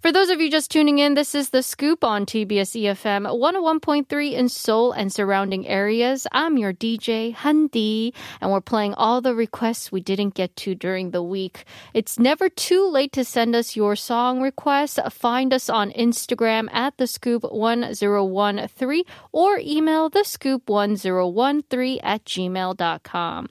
For 0.00 0.12
those 0.12 0.30
of 0.30 0.40
you 0.40 0.50
just 0.50 0.70
tuning 0.70 0.98
in, 0.98 1.14
this 1.14 1.34
is 1.34 1.50
The 1.50 1.62
Scoop 1.62 2.04
on 2.04 2.24
TBS 2.24 2.80
EFM 2.80 3.26
101.3 3.26 4.32
in 4.32 4.48
Seoul 4.48 4.92
and 4.92 5.12
surrounding 5.12 5.66
areas. 5.66 6.26
I'm 6.32 6.56
your 6.56 6.72
DJ, 6.72 7.34
Handi, 7.34 8.14
and 8.40 8.50
we're 8.50 8.60
playing 8.60 8.94
all 8.94 9.20
the 9.20 9.34
requests 9.34 9.90
we 9.90 10.00
didn't 10.00 10.34
get 10.34 10.54
to 10.56 10.74
during 10.74 11.10
the 11.10 11.22
week. 11.22 11.64
It's 11.94 12.18
never 12.18 12.48
too 12.48 12.88
late 12.88 13.12
to 13.12 13.24
send 13.24 13.56
us 13.56 13.76
your 13.76 13.96
song 13.96 14.40
requests. 14.40 14.98
Find 15.18 15.52
us 15.52 15.68
on 15.68 15.90
Instagram 15.90 16.72
at 16.72 16.96
The 16.96 17.08
Scoop 17.08 17.42
1013 17.42 19.02
or 19.32 19.58
email 19.58 20.08
The 20.08 20.22
Scoop 20.22 20.70
1013 20.70 21.98
at 22.04 22.24
gmail.com. 22.24 23.48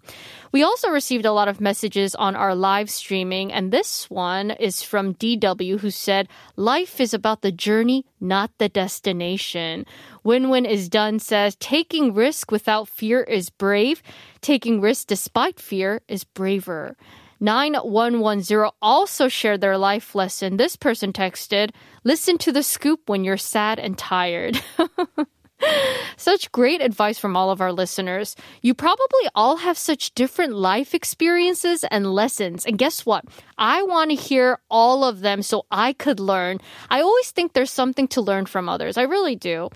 We 0.53 0.63
also 0.63 0.89
received 0.89 1.25
a 1.25 1.33
lot 1.33 1.50
of 1.50 1.59
messages 1.59 2.15
on 2.15 2.38
our 2.38 2.55
live 2.55 2.89
streaming, 2.89 3.51
and 3.51 3.74
this 3.74 4.09
one 4.09 4.51
is 4.51 4.81
from 4.81 5.15
DW 5.15 5.81
who 5.81 5.91
said, 5.91 6.29
Life 6.55 7.01
is 7.01 7.13
about 7.13 7.41
the 7.41 7.51
journey, 7.51 8.05
not 8.21 8.51
the 8.59 8.69
destination. 8.69 9.86
Win 10.24 10.47
Win 10.47 10.65
is 10.65 10.88
done 10.88 11.19
says, 11.19 11.57
Taking 11.59 12.13
risk 12.13 12.50
without 12.50 12.88
fear 12.88 13.24
is 13.24 13.50
brave. 13.50 14.01
Taking 14.39 14.79
risk 14.79 15.07
despite 15.07 15.59
fear 15.59 16.00
is 16.07 16.24
braver. 16.24 16.95
9110 17.39 18.70
also 18.82 19.27
shared 19.27 19.62
their 19.62 19.77
life 19.77 20.15
lesson. 20.15 20.58
This 20.58 20.75
person 20.75 21.13
texted, 21.13 21.72
Listen 22.03 22.38
to 22.39 22.51
the 22.51 22.63
scoop 22.63 23.10
when 23.10 23.24
you're 23.24 23.38
sad 23.38 23.79
and 23.79 23.98
tired. 23.98 24.62
Such 26.17 26.51
great 26.51 26.82
advice 26.82 27.17
from 27.17 27.36
all 27.36 27.50
of 27.50 27.62
our 27.62 27.72
listeners. 27.72 28.36
You 28.62 28.74
probably 28.74 29.27
all 29.34 29.58
have 29.58 29.77
such 29.77 30.13
different 30.13 30.53
life 30.53 30.94
experiences 30.94 31.84
and 31.89 32.13
lessons. 32.13 32.65
And 32.65 32.77
guess 32.77 33.06
what? 33.06 33.25
I 33.58 33.82
want 33.84 34.12
to 34.12 34.15
hear 34.15 34.60
all 34.70 35.03
of 35.03 35.22
them 35.22 35.41
so 35.41 35.65
I 35.72 35.94
could 35.94 36.20
learn. 36.20 36.60
I 36.89 37.01
always 37.01 37.32
think 37.32 37.53
there's 37.53 37.72
something 37.72 38.08
to 38.10 38.22
learn 38.22 38.46
from 38.46 38.70
others. 38.70 38.98
I 38.98 39.03
really 39.03 39.36
do. 39.36 39.70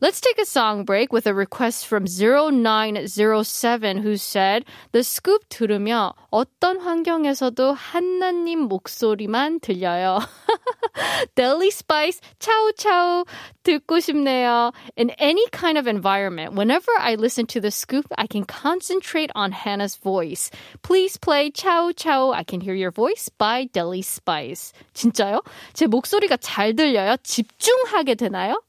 Let's 0.00 0.20
take 0.20 0.40
a 0.40 0.44
song 0.44 0.84
break 0.84 1.12
with 1.12 1.28
a 1.28 1.34
request 1.34 1.86
from 1.86 2.06
0907 2.06 3.98
who 3.98 4.16
said, 4.16 4.64
The 4.90 5.04
scoop 5.04 5.48
들으며 5.48 6.14
어떤 6.30 6.80
환경에서도 6.80 7.72
한나님 7.72 8.68
목소리만 8.68 9.60
들려요. 9.60 10.18
Deli 11.36 11.68
Spice, 11.68 12.20
차우 12.38 12.72
차우 12.72 13.24
듣고 13.62 14.00
싶네요. 14.00 14.72
In 14.96 15.10
any 15.18 15.46
kind 15.50 15.78
of 15.78 15.86
environment, 15.86 16.54
whenever 16.54 16.90
I 16.98 17.14
listen 17.14 17.46
to 17.46 17.60
the 17.60 17.70
scoop, 17.70 18.06
I 18.18 18.26
can 18.26 18.44
concentrate 18.44 19.30
on 19.34 19.52
Hannah's 19.52 19.96
voice. 19.96 20.50
Please 20.82 21.16
play 21.16 21.50
차우 21.50 21.94
차우 21.94 22.34
I 22.34 22.42
Can 22.42 22.60
Hear 22.60 22.74
Your 22.74 22.90
Voice 22.90 23.30
by 23.38 23.68
Deli 23.72 24.02
Spice. 24.02 24.72
진짜요? 24.94 25.42
제 25.72 25.86
목소리가 25.86 26.36
잘 26.38 26.74
들려요? 26.74 27.16
집중하게 27.22 28.16
되나요? 28.16 28.60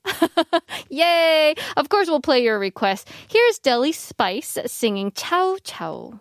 Of 1.76 1.88
course, 1.88 2.08
we'll 2.08 2.20
play 2.20 2.42
your 2.42 2.58
request. 2.58 3.08
Here's 3.28 3.58
Deli 3.58 3.92
Spice 3.92 4.58
singing 4.66 5.12
Chow 5.12 5.58
Chow. 5.62 6.20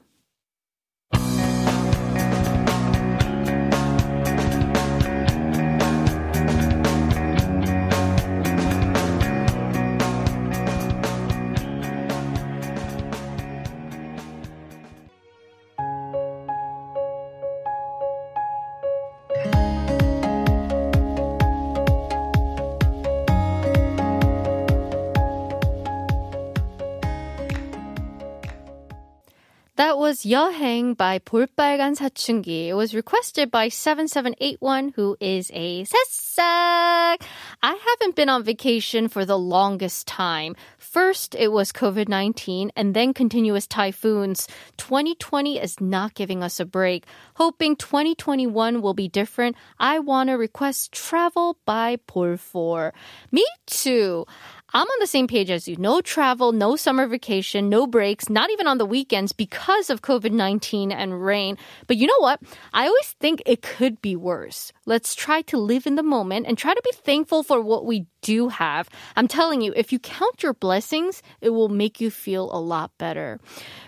was 30.08 30.24
Yehang 30.24 30.96
by 30.96 31.20
볼빨간 31.20 31.94
사춘기. 31.94 32.70
It 32.70 32.76
was 32.76 32.96
requested 32.96 33.52
by 33.52 33.68
7781 33.68 34.94
who 34.96 35.18
is 35.20 35.52
a 35.54 35.84
새싹. 35.84 37.20
I 37.62 37.76
haven't 37.76 38.16
been 38.16 38.30
on 38.30 38.46
vacation 38.46 39.10
for 39.10 39.26
the 39.26 39.38
longest 39.38 40.08
time. 40.08 40.56
First, 40.78 41.36
it 41.36 41.52
was 41.52 41.74
COVID-19 41.74 42.70
and 42.78 42.94
then 42.94 43.14
continuous 43.14 43.68
typhoons. 43.68 44.48
2020 44.78 45.60
is 45.60 45.82
not 45.82 46.14
giving 46.14 46.42
us 46.42 46.62
a 46.62 46.66
break. 46.66 47.04
Hoping 47.36 47.76
2021 47.76 48.82
will 48.82 48.94
be 48.94 49.10
different, 49.10 49.58
I 49.78 50.00
want 50.00 50.30
to 50.30 50.38
request 50.38 50.94
travel 50.94 51.58
by 51.66 51.98
BOL4. 52.08 52.94
Me 53.30 53.46
too. 53.66 54.26
I'm 54.74 54.86
on 54.86 55.00
the 55.00 55.08
same 55.08 55.28
page 55.28 55.50
as 55.50 55.68
you. 55.68 55.78
No 55.78 56.02
travel, 56.02 56.52
no 56.52 56.76
summer 56.76 57.08
vacation, 57.08 57.70
no 57.70 57.88
breaks, 57.88 58.30
not 58.30 58.50
even 58.50 58.68
on 58.68 58.78
the 58.78 58.86
weekends 58.86 59.32
because 59.32 59.90
of 59.90 60.02
COVID 60.02 60.32
19 60.32 60.92
and 60.92 61.24
rain. 61.24 61.58
But 61.88 61.96
you 61.96 62.08
know 62.08 62.20
what? 62.20 62.42
I 62.74 62.88
always 62.88 63.16
think 63.20 63.42
it 63.46 63.62
could 63.62 64.02
be 64.02 64.18
worse. 64.18 64.74
Let's 64.86 65.16
try 65.16 65.42
to 65.44 65.58
live 65.58 65.88
in 65.88 65.96
the 65.96 66.04
moment 66.04 66.48
and 66.48 66.58
try 66.58 66.74
to 66.74 66.82
be 66.84 66.92
thankful 66.94 67.44
for 67.44 67.62
what 67.62 67.86
we 67.86 68.08
do 68.22 68.50
have. 68.50 68.90
I'm 69.16 69.28
telling 69.28 69.62
you, 69.62 69.74
if 69.76 69.94
you 69.94 70.00
count 70.00 70.44
your 70.44 70.54
blessings, 70.54 71.22
it 71.40 71.52
will 71.52 71.70
make 71.70 72.02
you 72.02 72.12
feel 72.12 72.50
a 72.54 72.60
lot 72.60 72.92
better. 72.98 73.40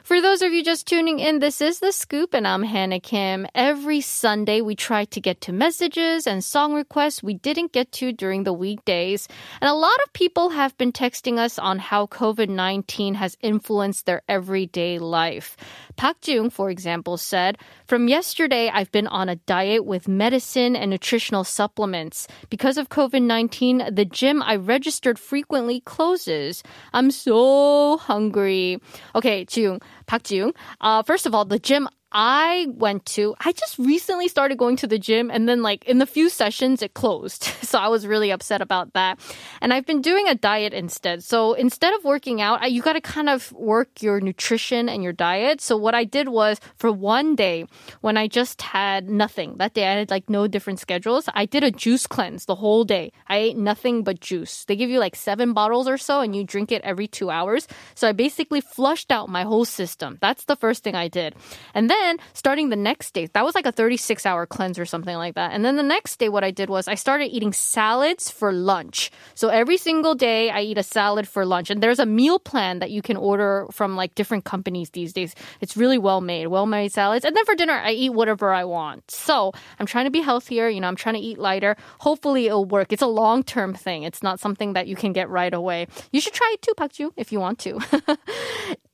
For 0.04 0.22
those 0.22 0.42
of 0.42 0.54
you 0.54 0.64
just 0.64 0.88
tuning 0.88 1.20
in, 1.20 1.40
this 1.40 1.62
is 1.62 1.80
The 1.80 1.92
Scoop, 1.92 2.34
and 2.34 2.48
I'm 2.48 2.64
Hannah 2.64 3.00
Kim. 3.00 3.48
Every 3.54 4.02
Sunday, 4.02 4.62
we 4.62 4.76
try 4.76 5.06
to 5.06 5.20
get 5.20 5.42
to 5.42 5.52
messages 5.52 6.26
and 6.26 6.44
song 6.44 6.74
requests 6.74 7.22
we 7.22 7.34
didn't 7.34 7.74
get 7.74 7.92
to 7.94 8.14
during 8.14 8.44
the 8.44 8.54
weekdays. 8.54 9.28
And 9.62 9.70
a 9.70 9.74
lot 9.74 10.00
of 10.06 10.14
people 10.14 10.50
have 10.50 10.69
been 10.78 10.92
texting 10.92 11.38
us 11.38 11.58
on 11.60 11.80
how 11.80 12.08
COVID 12.08 12.50
19 12.50 13.16
has 13.16 13.38
influenced 13.42 14.06
their 14.06 14.22
everyday 14.28 15.00
life. 15.00 15.56
Pak 15.96 16.28
Jung, 16.28 16.50
for 16.50 16.70
example, 16.70 17.18
said, 17.18 17.58
From 17.88 18.08
yesterday, 18.08 18.70
I've 18.74 18.92
been 18.92 19.08
on 19.08 19.30
a 19.30 19.36
diet 19.36 19.86
with 19.86 20.08
medicine 20.08 20.76
and 20.76 20.92
nutritional 20.92 21.44
supplements. 21.44 22.28
Because 22.50 22.78
of 22.78 22.90
COVID 22.90 23.24
19, 23.24 23.84
the 23.92 24.06
gym 24.06 24.42
I 24.44 24.56
registered 24.56 25.20
frequently 25.20 25.82
closes. 25.82 26.64
I'm 26.94 27.12
so 27.12 27.98
hungry. 27.98 28.82
Okay, 29.16 29.46
Jung. 29.50 29.82
Pak 30.08 30.24
Ji-young. 30.24 30.54
Uh, 30.82 31.04
first 31.04 31.26
of 31.26 31.36
all, 31.36 31.46
the 31.46 31.60
gym 31.60 31.88
I 32.12 32.68
went 32.72 33.06
to, 33.08 33.36
I 33.40 33.52
just 33.52 33.78
recently 33.78 34.28
started 34.28 34.58
going 34.58 34.78
to 34.78 34.88
the 34.88 34.98
gym 34.98 35.30
and 35.30 35.48
then 35.48 35.62
like 35.62 35.86
in 35.86 36.00
the 36.00 36.08
few 36.08 36.30
sessions 36.30 36.82
it 36.82 36.94
closed. 36.94 37.50
So 37.70 37.78
I 37.78 37.88
was 37.88 38.08
really 38.08 38.32
upset 38.32 38.62
about 38.62 38.94
that. 38.94 39.20
And 39.62 39.72
I've 39.72 39.86
been 39.86 40.02
doing 40.02 40.28
a 40.28 40.34
diet 40.34 40.74
instead. 40.74 41.24
So 41.24 41.54
instead 41.54 41.94
of 41.94 42.04
working 42.04 42.42
out, 42.42 42.72
you 42.72 42.82
got 42.82 42.94
to 42.94 43.02
kind 43.02 43.30
of 43.30 43.52
work 43.52 44.02
your 44.02 44.20
nutrition 44.20 44.90
and 44.90 45.04
your 45.04 45.14
diet. 45.14 45.62
So 45.62 45.78
what 45.78 45.94
I 45.94 46.04
did 46.04 46.30
was 46.30 46.60
for 46.78 46.92
one 46.92 47.36
day 47.36 47.68
when 48.02 48.18
I 48.18 48.28
just 48.28 48.64
had 48.64 49.08
nothing, 49.08 49.58
that 49.58 49.76
day 49.76 49.86
I 49.86 50.00
had 50.00 50.10
like 50.10 50.32
no 50.32 50.48
different 50.48 50.80
schedules, 50.80 51.30
I 51.36 51.46
did 51.46 51.64
a 51.64 51.70
juice 51.70 52.08
cleanse 52.08 52.46
the 52.46 52.56
whole 52.56 52.84
day. 52.86 53.12
I 53.28 53.38
ate 53.38 53.58
nothing 53.58 54.04
but 54.04 54.20
juice. 54.20 54.66
They 54.66 54.76
give 54.76 54.90
you 54.90 54.98
like 54.98 55.16
seven 55.16 55.54
bottles 55.54 55.88
or 55.88 56.00
so 56.00 56.22
and 56.22 56.36
you 56.36 56.44
drink 56.44 56.72
it 56.72 56.82
every 56.82 57.06
two 57.06 57.30
hours. 57.30 57.68
So 57.94 58.08
I 58.08 58.14
basically 58.14 58.62
flushed 58.62 59.12
out 59.12 59.30
my 59.30 59.44
whole 59.44 59.66
system. 59.66 60.18
That's 60.22 60.46
the 60.46 60.56
first 60.56 60.84
thing 60.84 60.96
I 60.96 61.08
did. 61.08 61.36
And 61.76 61.88
then 61.88 61.99
then 61.99 62.19
starting 62.33 62.69
the 62.71 62.77
next 62.77 63.13
day, 63.15 63.27
that 63.27 63.45
was 63.45 63.55
like 63.55 63.67
a 63.67 63.73
36 63.73 64.25
hour 64.27 64.47
cleanse 64.47 64.79
or 64.79 64.87
something 64.87 65.17
like 65.17 65.35
that. 65.35 65.53
And 65.53 65.65
then 65.65 65.77
the 65.77 65.83
next 65.83 66.19
day, 66.19 66.29
what 66.29 66.45
I 66.45 66.51
did 66.51 66.71
was 66.71 66.89
I 66.89 66.95
started 66.95 67.27
eating 67.27 67.53
salads 67.53 68.31
for 68.31 68.53
lunch. 68.53 69.11
So 69.35 69.49
every 69.49 69.77
single 69.77 70.15
day, 70.15 70.51
I 70.51 70.63
eat 70.63 70.79
a 70.79 70.83
salad 70.83 71.27
for 71.29 71.45
lunch. 71.45 71.71
And 71.71 71.83
there's 71.83 71.99
a 71.99 72.07
meal 72.07 72.39
plan 72.39 72.79
that 72.79 72.91
you 72.91 73.03
can 73.03 73.17
order 73.17 73.67
from 73.71 73.97
like 73.97 74.15
different 74.15 74.45
companies 74.45 74.91
these 74.91 75.13
days. 75.13 75.35
It's 75.61 75.77
really 75.77 75.99
well 75.99 76.21
made, 76.21 76.47
well 76.49 76.67
made 76.67 76.93
salads. 76.93 77.25
And 77.25 77.37
then 77.37 77.45
for 77.45 77.55
dinner, 77.55 77.75
I 77.75 77.93
eat 77.93 78.11
whatever 78.11 78.53
I 78.53 78.65
want. 78.65 79.11
So 79.11 79.53
I'm 79.79 79.87
trying 79.87 80.05
to 80.05 80.11
be 80.11 80.21
healthier. 80.21 80.69
You 80.69 80.81
know, 80.81 80.89
I'm 80.89 80.97
trying 80.97 81.17
to 81.17 81.21
eat 81.21 81.39
lighter. 81.39 81.77
Hopefully 82.01 82.47
it'll 82.47 82.65
work. 82.65 82.93
It's 82.93 83.03
a 83.03 83.07
long 83.07 83.43
term 83.43 83.75
thing. 83.75 84.03
It's 84.05 84.23
not 84.23 84.41
something 84.41 84.75
that 84.75 84.87
you 84.87 84.97
can 84.97 85.13
get 85.13 85.29
right 85.29 85.53
away. 85.53 85.87
You 86.13 86.21
should 86.21 86.35
try 86.35 86.51
it 86.55 86.63
too, 86.63 86.75
Pakju, 86.77 87.11
if 87.17 87.33
you 87.33 87.41
want 87.41 87.59
to. 87.61 87.79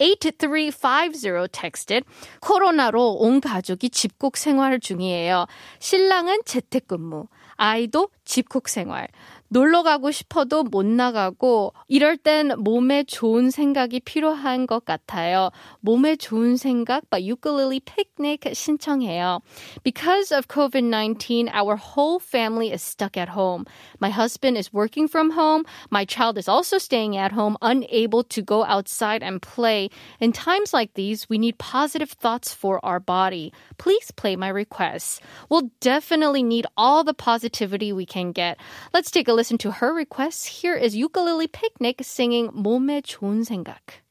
8350 0.00 1.49
texted. 1.49 2.04
코로나로 2.40 2.94
코로나로 2.96 3.18
온 3.20 3.42
가족이 3.42 3.90
집콕 3.90 4.38
생활 4.38 4.80
중이에요. 4.80 5.46
신랑은 5.80 6.42
재택근무, 6.46 7.28
아이도 7.58 8.10
집콕 8.24 8.70
생활. 8.70 9.10
놀러 9.52 9.83
가고 9.83 10.12
싶어도 10.12 10.62
못 10.62 10.87
나가고 10.87 11.73
이럴 11.88 12.16
땐 12.16 12.54
몸에 12.57 13.02
좋은 13.02 13.50
생각이 13.50 13.99
필요한 14.00 14.66
것 14.66 14.85
같아요. 14.85 15.50
몸에 15.80 16.14
좋은 16.14 16.57
생각 16.57 17.11
by 17.11 17.21
ukulele 17.21 17.80
picnic 17.80 18.47
신청해요. 18.52 19.40
Because 19.83 20.30
of 20.30 20.47
COVID-19, 20.47 21.50
our 21.52 21.75
whole 21.75 22.21
family 22.21 22.71
is 22.73 22.80
stuck 22.80 23.16
at 23.16 23.30
home. 23.30 23.66
My 23.99 24.11
husband 24.11 24.57
is 24.57 24.73
working 24.73 25.09
from 25.09 25.30
home. 25.30 25.64
My 25.90 26.04
child 26.04 26.38
is 26.38 26.49
also 26.49 26.78
staying 26.78 27.16
at 27.16 27.33
home, 27.33 27.57
unable 27.61 28.23
to 28.30 28.42
go 28.42 28.64
outside 28.64 29.25
and 29.25 29.42
play. 29.42 29.90
In 30.21 30.30
times 30.30 30.73
like 30.73 30.95
these, 30.95 31.28
we 31.28 31.38
need 31.38 31.59
positive 31.59 32.11
thoughts 32.11 32.54
for 32.54 32.78
our 32.85 33.00
body. 33.00 33.52
Please 33.78 34.12
play 34.12 34.37
my 34.37 34.49
requests. 34.49 35.19
We'll 35.49 35.71
definitely 35.80 36.45
need 36.45 36.66
all 36.76 37.02
the 37.02 37.14
positivity 37.14 37.92
we 37.92 38.07
can 38.07 38.30
get. 38.30 38.59
Let's 38.95 39.11
take 39.11 39.26
a 39.26 39.34
listen 39.35 39.59
to 39.59 39.73
her 39.73 39.92
requests. 39.92 40.62
Here 40.62 40.76
is 40.76 40.95
Ukulele 40.95 41.49
Picnic 41.49 42.04
singing 42.04 42.49
몸에 42.52 43.02
좋은 43.02 43.42
생각. 43.45 44.03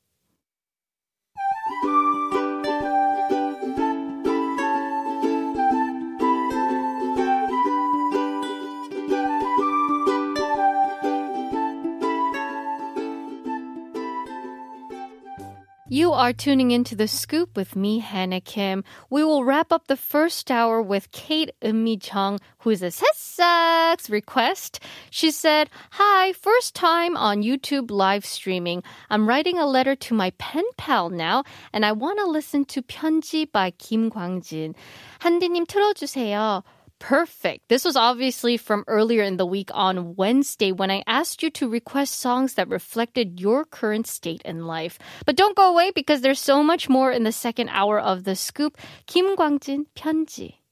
You 15.91 16.13
are 16.13 16.33
tuning 16.33 16.69
into 16.69 16.95
the 16.95 17.07
scoop 17.07 17.57
with 17.57 17.75
me, 17.75 17.97
Hannah 17.97 18.41
Kim. 18.41 18.83
We 19.09 19.23
will 19.23 19.43
wrap 19.43 19.71
up 19.71 19.87
the 19.87 19.97
first 19.97 20.51
hour 20.51 20.83
with 20.83 21.09
Kate 21.11 21.49
Eumi 21.63 21.99
Chung, 21.99 22.37
who 22.59 22.69
is 22.69 22.83
a 22.83 22.91
Sesaks 22.91 24.07
request. 24.07 24.79
She 25.09 25.31
said, 25.31 25.67
Hi, 25.93 26.33
first 26.33 26.75
time 26.75 27.17
on 27.17 27.41
YouTube 27.41 27.89
live 27.89 28.23
streaming. 28.23 28.83
I'm 29.09 29.27
writing 29.27 29.57
a 29.57 29.65
letter 29.65 29.95
to 29.95 30.13
my 30.13 30.29
pen 30.37 30.65
pal 30.77 31.09
now, 31.09 31.43
and 31.73 31.83
I 31.83 31.91
want 31.93 32.19
to 32.19 32.25
listen 32.29 32.65
to 32.65 32.83
편지 32.83 33.51
by 33.51 33.71
Kim 33.71 34.11
Kwangjin. 34.11 34.75
한디님 35.21 35.65
틀어주세요. 35.65 36.61
Perfect. 36.98 37.68
This 37.68 37.84
was 37.84 37.96
obviously 37.96 38.56
from 38.56 38.84
earlier 38.86 39.22
in 39.22 39.36
the 39.36 39.46
week 39.46 39.70
on 39.74 40.16
Wednesday 40.16 40.72
when 40.72 40.90
I 40.90 41.02
asked 41.06 41.42
you 41.42 41.50
to 41.50 41.68
request 41.68 42.18
songs 42.18 42.54
that 42.54 42.68
reflected 42.68 43.40
your 43.40 43.64
current 43.64 44.06
state 44.06 44.40
in 44.44 44.66
life. 44.66 44.98
But 45.26 45.36
don't 45.36 45.56
go 45.56 45.70
away 45.70 45.90
because 45.94 46.22
there's 46.22 46.40
so 46.40 46.62
much 46.62 46.88
more 46.88 47.12
in 47.12 47.24
the 47.24 47.32
second 47.32 47.68
hour 47.68 48.00
of 48.00 48.24
the 48.24 48.34
scoop. 48.34 48.78
Kim 49.06 49.36
Kwangjin 49.36 49.86
편지. 49.94 50.63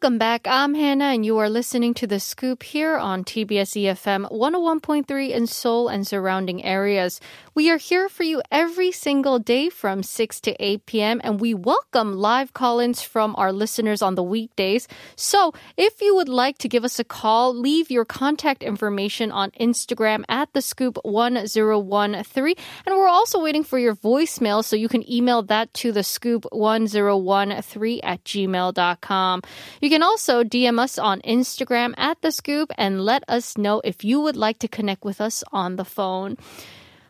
Welcome 0.00 0.18
back. 0.18 0.46
I'm 0.48 0.74
Hannah, 0.74 1.06
and 1.06 1.26
you 1.26 1.38
are 1.38 1.50
listening 1.50 1.92
to 1.94 2.06
The 2.06 2.20
Scoop 2.20 2.62
here 2.62 2.96
on 2.96 3.24
TBS 3.24 3.74
EFM 3.82 4.30
101.3 4.30 5.30
in 5.30 5.48
Seoul 5.48 5.88
and 5.88 6.06
surrounding 6.06 6.64
areas. 6.64 7.20
We 7.56 7.68
are 7.72 7.78
here 7.78 8.08
for 8.08 8.22
you 8.22 8.40
every 8.52 8.92
single 8.92 9.40
day 9.40 9.68
from 9.70 10.04
6 10.04 10.40
to 10.42 10.54
8 10.64 10.86
p.m., 10.86 11.20
and 11.24 11.40
we 11.40 11.52
welcome 11.52 12.12
live 12.12 12.52
call 12.52 12.78
ins 12.78 13.02
from 13.02 13.34
our 13.36 13.52
listeners 13.52 14.00
on 14.00 14.14
the 14.14 14.22
weekdays. 14.22 14.86
So 15.16 15.52
if 15.76 16.00
you 16.00 16.14
would 16.14 16.28
like 16.28 16.58
to 16.58 16.68
give 16.68 16.84
us 16.84 17.00
a 17.00 17.04
call, 17.04 17.52
leave 17.52 17.90
your 17.90 18.04
contact 18.04 18.62
information 18.62 19.32
on 19.32 19.50
Instagram 19.60 20.22
at 20.28 20.52
The 20.52 20.62
Scoop 20.62 20.96
1013. 21.02 22.54
And 22.86 22.94
we're 22.94 23.08
also 23.08 23.42
waiting 23.42 23.64
for 23.64 23.80
your 23.80 23.96
voicemail, 23.96 24.64
so 24.64 24.76
you 24.76 24.88
can 24.88 25.10
email 25.10 25.42
that 25.42 25.74
to 25.74 25.90
The 25.90 26.04
Scoop 26.04 26.46
1013 26.52 28.00
at 28.04 28.22
gmail.com. 28.22 29.42
You 29.80 29.87
can 29.90 30.02
also 30.02 30.42
DM 30.44 30.78
us 30.78 30.98
on 30.98 31.20
Instagram 31.22 31.94
at 31.96 32.20
The 32.22 32.32
Scoop 32.32 32.72
and 32.76 33.00
let 33.04 33.22
us 33.28 33.56
know 33.56 33.80
if 33.84 34.04
you 34.04 34.20
would 34.20 34.36
like 34.36 34.58
to 34.60 34.68
connect 34.68 35.04
with 35.04 35.20
us 35.20 35.44
on 35.52 35.76
the 35.76 35.84
phone. 35.84 36.36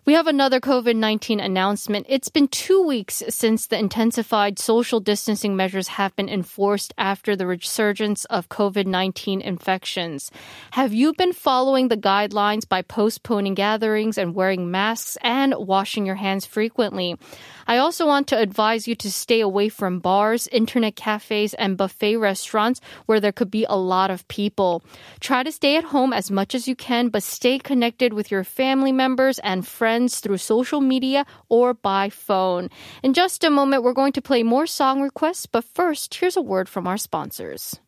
We 0.08 0.14
have 0.14 0.26
another 0.26 0.58
COVID 0.58 0.96
19 0.96 1.38
announcement. 1.38 2.06
It's 2.08 2.30
been 2.30 2.48
two 2.48 2.82
weeks 2.82 3.22
since 3.28 3.66
the 3.66 3.78
intensified 3.78 4.58
social 4.58 5.00
distancing 5.00 5.54
measures 5.54 5.88
have 5.88 6.16
been 6.16 6.30
enforced 6.30 6.94
after 6.96 7.36
the 7.36 7.46
resurgence 7.46 8.24
of 8.24 8.48
COVID 8.48 8.86
19 8.86 9.42
infections. 9.42 10.30
Have 10.70 10.94
you 10.94 11.12
been 11.12 11.34
following 11.34 11.88
the 11.88 11.96
guidelines 11.98 12.66
by 12.66 12.80
postponing 12.80 13.52
gatherings 13.52 14.16
and 14.16 14.34
wearing 14.34 14.70
masks 14.70 15.18
and 15.20 15.54
washing 15.58 16.06
your 16.06 16.14
hands 16.14 16.46
frequently? 16.46 17.18
I 17.66 17.76
also 17.76 18.06
want 18.06 18.28
to 18.28 18.38
advise 18.38 18.88
you 18.88 18.94
to 18.94 19.12
stay 19.12 19.40
away 19.40 19.68
from 19.68 19.98
bars, 19.98 20.48
internet 20.48 20.96
cafes, 20.96 21.52
and 21.52 21.76
buffet 21.76 22.16
restaurants 22.16 22.80
where 23.04 23.20
there 23.20 23.30
could 23.30 23.50
be 23.50 23.66
a 23.68 23.76
lot 23.76 24.10
of 24.10 24.26
people. 24.28 24.82
Try 25.20 25.42
to 25.42 25.52
stay 25.52 25.76
at 25.76 25.84
home 25.84 26.14
as 26.14 26.30
much 26.30 26.54
as 26.54 26.66
you 26.66 26.74
can, 26.74 27.10
but 27.10 27.22
stay 27.22 27.58
connected 27.58 28.14
with 28.14 28.30
your 28.30 28.42
family 28.42 28.90
members 28.90 29.38
and 29.40 29.66
friends 29.68 29.97
through 30.06 30.38
social 30.38 30.80
media 30.80 31.26
or 31.48 31.74
by 31.74 32.10
phone. 32.10 32.68
In 33.02 33.12
just 33.12 33.42
a 33.42 33.50
moment, 33.50 33.82
we're 33.82 33.92
going 33.92 34.12
to 34.12 34.22
play 34.22 34.44
more 34.44 34.66
song 34.66 35.02
requests, 35.02 35.46
but 35.46 35.64
first, 35.64 36.14
here's 36.14 36.36
a 36.36 36.42
word 36.42 36.68
from 36.68 36.86
our 36.86 36.96
sponsors. 36.96 37.80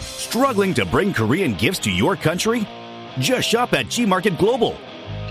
Struggling 0.00 0.74
to 0.74 0.84
bring 0.86 1.12
Korean 1.12 1.54
gifts 1.54 1.78
to 1.80 1.90
your 1.90 2.16
country? 2.16 2.66
Just 3.18 3.48
shop 3.48 3.72
at 3.74 3.88
G 3.88 4.06
Market 4.06 4.38
Global. 4.38 4.74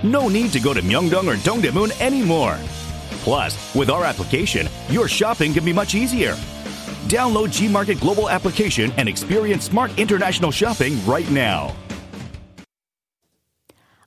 No 0.04 0.30
need 0.30 0.52
to 0.52 0.60
go 0.60 0.74
to 0.74 0.82
Myeongdong 0.82 1.28
or 1.28 1.36
Dongdaemun 1.36 2.00
anymore. 2.00 2.58
Plus, 3.24 3.76
with 3.76 3.90
our 3.90 4.06
application, 4.06 4.68
your 4.90 5.08
shopping 5.08 5.54
can 5.54 5.66
be 5.66 5.74
much 5.74 5.96
easier. 5.96 6.34
Download 7.08 7.50
Gmarket 7.50 8.00
Global 8.00 8.30
application 8.30 8.92
and 8.98 9.10
experience 9.10 9.66
smart 9.66 9.98
international 9.98 10.52
shopping 10.52 11.04
right 11.06 11.30
now. 11.32 11.76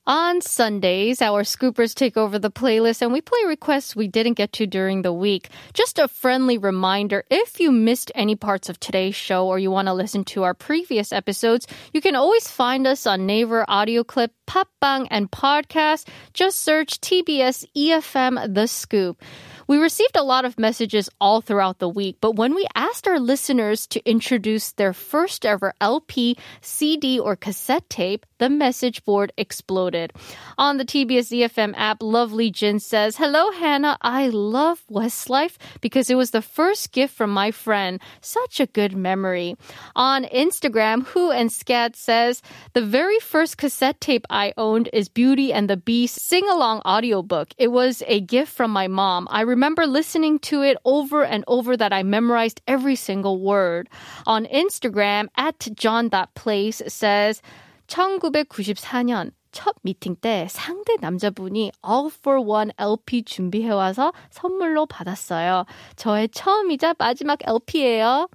On 0.07 0.43
Sundays, 0.43 1.23
our 1.23 1.45
scoopers 1.45 1.95
take 1.95 2.19
over 2.19 2.38
the 2.38 2.51
playlist 2.51 3.01
and 3.01 3.11
we 3.11 3.23
play 3.23 3.38
requests 3.47 3.97
we 3.97 4.07
didn't 4.07 4.35
get 4.35 4.53
to 4.53 4.67
during 4.67 5.01
the 5.01 5.14
week. 5.14 5.49
Just 5.73 5.99
a 5.99 6.09
friendly 6.09 6.59
reminder 6.59 7.25
if 7.31 7.59
you 7.59 7.73
missed 7.73 8.12
any 8.14 8.37
parts 8.37 8.69
of 8.69 8.79
today's 8.79 9.14
show 9.14 9.47
or 9.47 9.59
you 9.59 9.71
want 9.71 9.88
to 9.88 9.95
listen 9.95 10.23
to 10.25 10.43
our 10.43 10.53
previous 10.53 11.11
episodes, 11.11 11.67
you 11.95 12.03
can 12.03 12.17
always 12.17 12.47
find 12.47 12.87
us 12.87 13.07
on 13.07 13.25
Naver 13.25 13.64
Audio 13.67 14.05
Clip, 14.05 14.31
Podbbang, 14.47 15.09
and 15.11 15.31
Podcast. 15.31 16.07
Just 16.35 16.61
search 16.61 17.01
TBS 17.01 17.64
EFM 17.75 18.53
The 18.53 18.67
Scoop. 18.67 19.23
We 19.66 19.79
received 19.79 20.16
a 20.16 20.22
lot 20.22 20.44
of 20.44 20.59
messages 20.59 21.09
all 21.20 21.40
throughout 21.40 21.79
the 21.79 21.88
week, 21.88 22.18
but 22.20 22.37
when 22.37 22.55
we 22.55 22.66
asked 22.74 23.09
our 23.09 23.18
listeners 23.18 23.87
to 23.88 24.09
introduce 24.09 24.72
their 24.72 24.92
first 24.92 25.46
ever 25.46 25.72
LP, 25.81 26.37
CD, 26.61 27.18
or 27.18 27.37
cassette 27.37 27.88
tape, 27.88 28.27
the 28.38 28.50
message 28.50 29.05
board 29.05 29.33
exploded. 29.38 30.12
On 30.59 30.77
the 30.77 30.85
TBS 30.85 31.33
EFM 31.33 31.72
app, 31.77 32.03
Lovely 32.03 32.50
Jin 32.50 32.79
says, 32.79 33.16
Hello, 33.16 33.50
Hannah. 33.53 33.96
I 34.03 34.29
love 34.29 34.83
Westlife 34.90 35.57
because 35.81 36.11
it 36.11 36.16
was 36.16 36.33
the 36.33 36.42
first 36.42 36.92
gift 36.92 37.14
from 37.14 37.31
my 37.31 37.50
friend. 37.50 38.00
Such 38.20 38.61
a 38.61 38.66
good 38.66 38.94
memory. 38.94 39.57
On 39.96 40.24
Instagram, 40.24 41.07
Who 41.09 41.31
and 41.31 41.50
Scat 41.50 41.96
says, 41.96 42.42
The 42.74 42.83
very 42.83 43.18
first 43.18 43.57
cassette 43.57 44.00
tape 44.00 44.27
I 44.29 44.53
owned 44.59 44.90
is 44.92 45.09
Beauty 45.09 45.53
and 45.53 45.70
the 45.70 45.77
Beast 45.77 46.20
sing 46.20 46.48
along 46.48 46.83
audiobook. 46.85 47.55
It 47.57 47.68
was 47.68 48.03
a 48.07 48.20
gift 48.20 48.53
from 48.53 48.70
my 48.70 48.88
mom. 48.88 49.27
I 49.31 49.42
remember 49.54 49.86
listening 49.86 50.39
to 50.50 50.62
it 50.62 50.78
over 50.84 51.24
and 51.24 51.44
over 51.48 51.78
that 51.78 51.94
I 51.94 52.04
memorized 52.04 52.62
every 52.68 52.96
single 52.96 53.39
word. 53.39 53.89
On 54.26 54.46
Instagram, 54.46 55.28
at 55.38 55.68
john.place 55.76 56.82
says, 56.88 57.42
1994년 57.88 59.32
첫 59.52 59.76
미팅 59.84 60.15
때 60.15 60.48
상대 60.50 60.96
남자분이 61.02 61.72
All 61.88 62.12
for 62.12 62.39
One 62.39 62.72
LP 62.78 63.24
준비해와서 63.24 64.13
선물로 64.30 64.86
받았어요. 64.86 65.65
저의 65.96 66.30
처음이자 66.30 66.96
마지막 66.98 67.39
LP예요. 67.44 68.28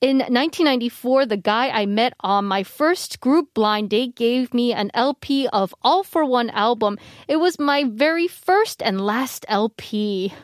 In 0.00 0.18
1994, 0.18 1.26
the 1.26 1.36
guy 1.36 1.70
I 1.70 1.86
met 1.86 2.12
on 2.20 2.44
my 2.44 2.62
first 2.62 3.20
group 3.20 3.54
blind 3.54 3.90
date 3.90 4.14
gave 4.14 4.52
me 4.52 4.72
an 4.72 4.90
LP 4.92 5.48
of 5.48 5.74
All 5.82 6.02
for 6.02 6.24
One 6.24 6.50
album. 6.50 6.98
It 7.26 7.36
was 7.36 7.58
my 7.58 7.84
very 7.84 8.28
first 8.28 8.82
and 8.82 9.00
last 9.00 9.46
LP. 9.48 10.34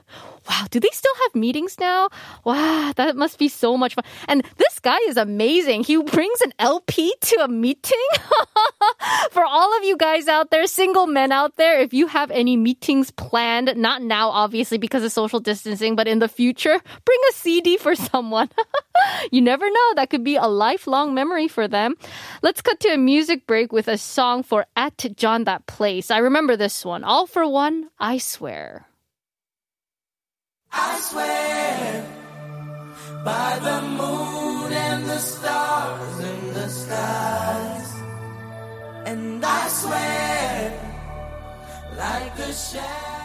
Wow, 0.50 0.66
do 0.68 0.80
they 0.80 0.88
still 0.90 1.14
have 1.22 1.36
meetings 1.36 1.78
now? 1.78 2.08
Wow, 2.42 2.92
that 2.96 3.14
must 3.14 3.38
be 3.38 3.48
so 3.48 3.76
much 3.76 3.94
fun. 3.94 4.04
And 4.26 4.42
this 4.56 4.80
guy 4.80 4.98
is 5.06 5.16
amazing. 5.16 5.84
He 5.84 5.96
brings 6.02 6.40
an 6.40 6.52
LP 6.58 7.14
to 7.20 7.36
a 7.44 7.46
meeting. 7.46 8.06
For 9.30 9.44
all 9.44 9.78
of 9.78 9.84
you 9.84 9.96
guys 9.96 10.26
out 10.26 10.50
there, 10.50 10.66
single 10.66 11.06
men 11.06 11.30
out 11.30 11.54
there, 11.54 11.78
if 11.78 11.94
you 11.94 12.08
have 12.08 12.32
any 12.32 12.56
meetings 12.56 13.12
planned, 13.12 13.76
not 13.76 14.02
now, 14.02 14.30
obviously, 14.30 14.76
because 14.76 15.04
of 15.04 15.12
social 15.12 15.38
distancing, 15.38 15.94
but 15.94 16.08
in 16.08 16.18
the 16.18 16.26
future, 16.28 16.80
bring 17.04 17.18
a 17.30 17.32
CD 17.32 17.76
for 17.76 17.94
someone. 17.94 18.48
you 19.30 19.40
never 19.40 19.70
know. 19.70 19.94
That 19.94 20.10
could 20.10 20.24
be 20.24 20.34
a 20.34 20.48
lifelong 20.48 21.14
memory 21.14 21.46
for 21.46 21.68
them. 21.68 21.94
Let's 22.42 22.60
cut 22.60 22.80
to 22.80 22.88
a 22.88 22.98
music 22.98 23.46
break 23.46 23.70
with 23.70 23.86
a 23.86 23.96
song 23.96 24.42
for 24.42 24.66
At 24.74 25.06
John 25.14 25.44
That 25.44 25.66
Place. 25.66 26.10
I 26.10 26.18
remember 26.18 26.56
this 26.56 26.84
one. 26.84 27.04
All 27.04 27.28
for 27.28 27.46
one, 27.48 27.90
I 28.00 28.18
swear. 28.18 28.89
I 30.72 31.00
swear 31.00 32.06
by 33.24 33.59
the 33.62 33.83
moon 33.83 34.72
and 34.72 35.04
the 35.04 35.18
stars 35.18 36.18
in 36.20 36.54
the 36.54 36.68
skies. 36.68 37.94
And 39.06 39.44
I 39.44 39.68
swear 39.68 40.72
like 41.96 42.38
a 42.38 42.52
shadow. 42.52 43.19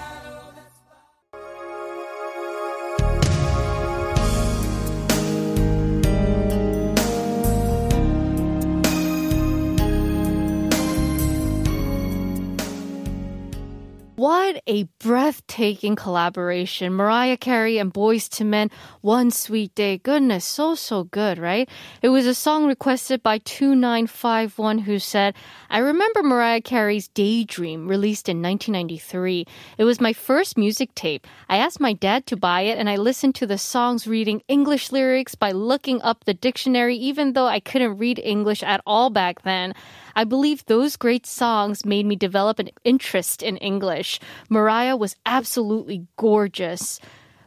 A 14.68 14.86
breathtaking 14.98 15.96
collaboration. 15.96 16.92
Mariah 16.92 17.38
Carey 17.38 17.78
and 17.78 17.94
Boyz 17.94 18.42
II 18.42 18.48
Men, 18.48 18.72
One 19.02 19.30
Sweet 19.30 19.76
Day. 19.76 20.00
Goodness, 20.00 20.44
so, 20.44 20.74
so 20.74 21.04
good, 21.04 21.38
right? 21.38 21.70
It 22.02 22.10
was 22.10 22.26
a 22.26 22.34
song 22.34 22.66
requested 22.66 23.22
by 23.22 23.38
2951 23.38 24.80
who 24.80 24.98
said, 24.98 25.36
I 25.70 25.78
remember 25.78 26.24
Mariah 26.24 26.62
Carey's 26.62 27.08
Daydream, 27.10 27.88
released 27.88 28.28
in 28.28 28.42
1993. 28.42 29.46
It 29.78 29.84
was 29.84 30.02
my 30.02 30.14
first 30.14 30.58
music 30.58 30.96
tape. 30.96 31.28
I 31.48 31.58
asked 31.58 31.80
my 31.80 31.94
dad 31.94 32.26
to 32.26 32.36
buy 32.36 32.62
it 32.62 32.80
and 32.80 32.90
I 32.90 32.96
listened 32.96 33.36
to 33.36 33.46
the 33.46 33.60
songs 33.60 34.08
reading 34.08 34.42
English 34.48 34.92
lyrics 34.92 35.36
by 35.36 35.52
looking 35.52 36.02
up 36.02 36.24
the 36.26 36.34
dictionary, 36.34 36.96
even 36.96 37.34
though 37.34 37.46
I 37.46 37.60
couldn't 37.60 38.00
read 38.00 38.20
English 38.24 38.64
at 38.64 38.82
all 38.88 39.12
back 39.12 39.44
then. 39.44 39.76
I 40.16 40.24
believe 40.24 40.66
those 40.66 40.96
great 40.96 41.26
songs 41.26 41.86
made 41.86 42.06
me 42.06 42.16
develop 42.16 42.60
an 42.60 42.70
interest 42.84 43.44
in 43.44 43.58
English. 43.58 44.20
Mariah 44.50 44.96
was 44.96 45.18
absolutely 45.26 46.08
gorgeous. 46.16 47.00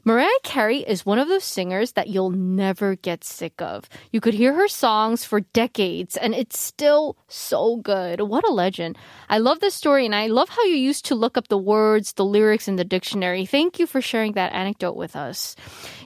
Mariah 0.08 0.40
Carey 0.42 0.78
is 0.78 1.04
one 1.04 1.18
of 1.18 1.28
those 1.28 1.44
singers 1.44 1.92
that 1.92 2.08
you'll 2.08 2.30
never 2.30 2.96
get 2.96 3.24
sick 3.24 3.60
of. 3.60 3.90
You 4.10 4.22
could 4.22 4.32
hear 4.32 4.54
her 4.54 4.66
songs 4.66 5.22
for 5.22 5.40
decades 5.40 6.16
and 6.16 6.34
it's 6.34 6.58
still 6.58 7.18
so 7.28 7.76
good. 7.76 8.22
What 8.22 8.48
a 8.48 8.50
legend. 8.50 8.96
I 9.28 9.36
love 9.36 9.60
this 9.60 9.74
story 9.74 10.06
and 10.06 10.14
I 10.14 10.28
love 10.28 10.48
how 10.48 10.64
you 10.64 10.76
used 10.76 11.04
to 11.04 11.14
look 11.14 11.36
up 11.36 11.48
the 11.48 11.58
words, 11.58 12.14
the 12.14 12.24
lyrics 12.24 12.68
in 12.68 12.76
the 12.76 12.86
dictionary. 12.86 13.44
Thank 13.44 13.78
you 13.78 13.86
for 13.86 14.00
sharing 14.00 14.32
that 14.32 14.54
anecdote 14.54 14.96
with 14.96 15.14
us. 15.14 15.54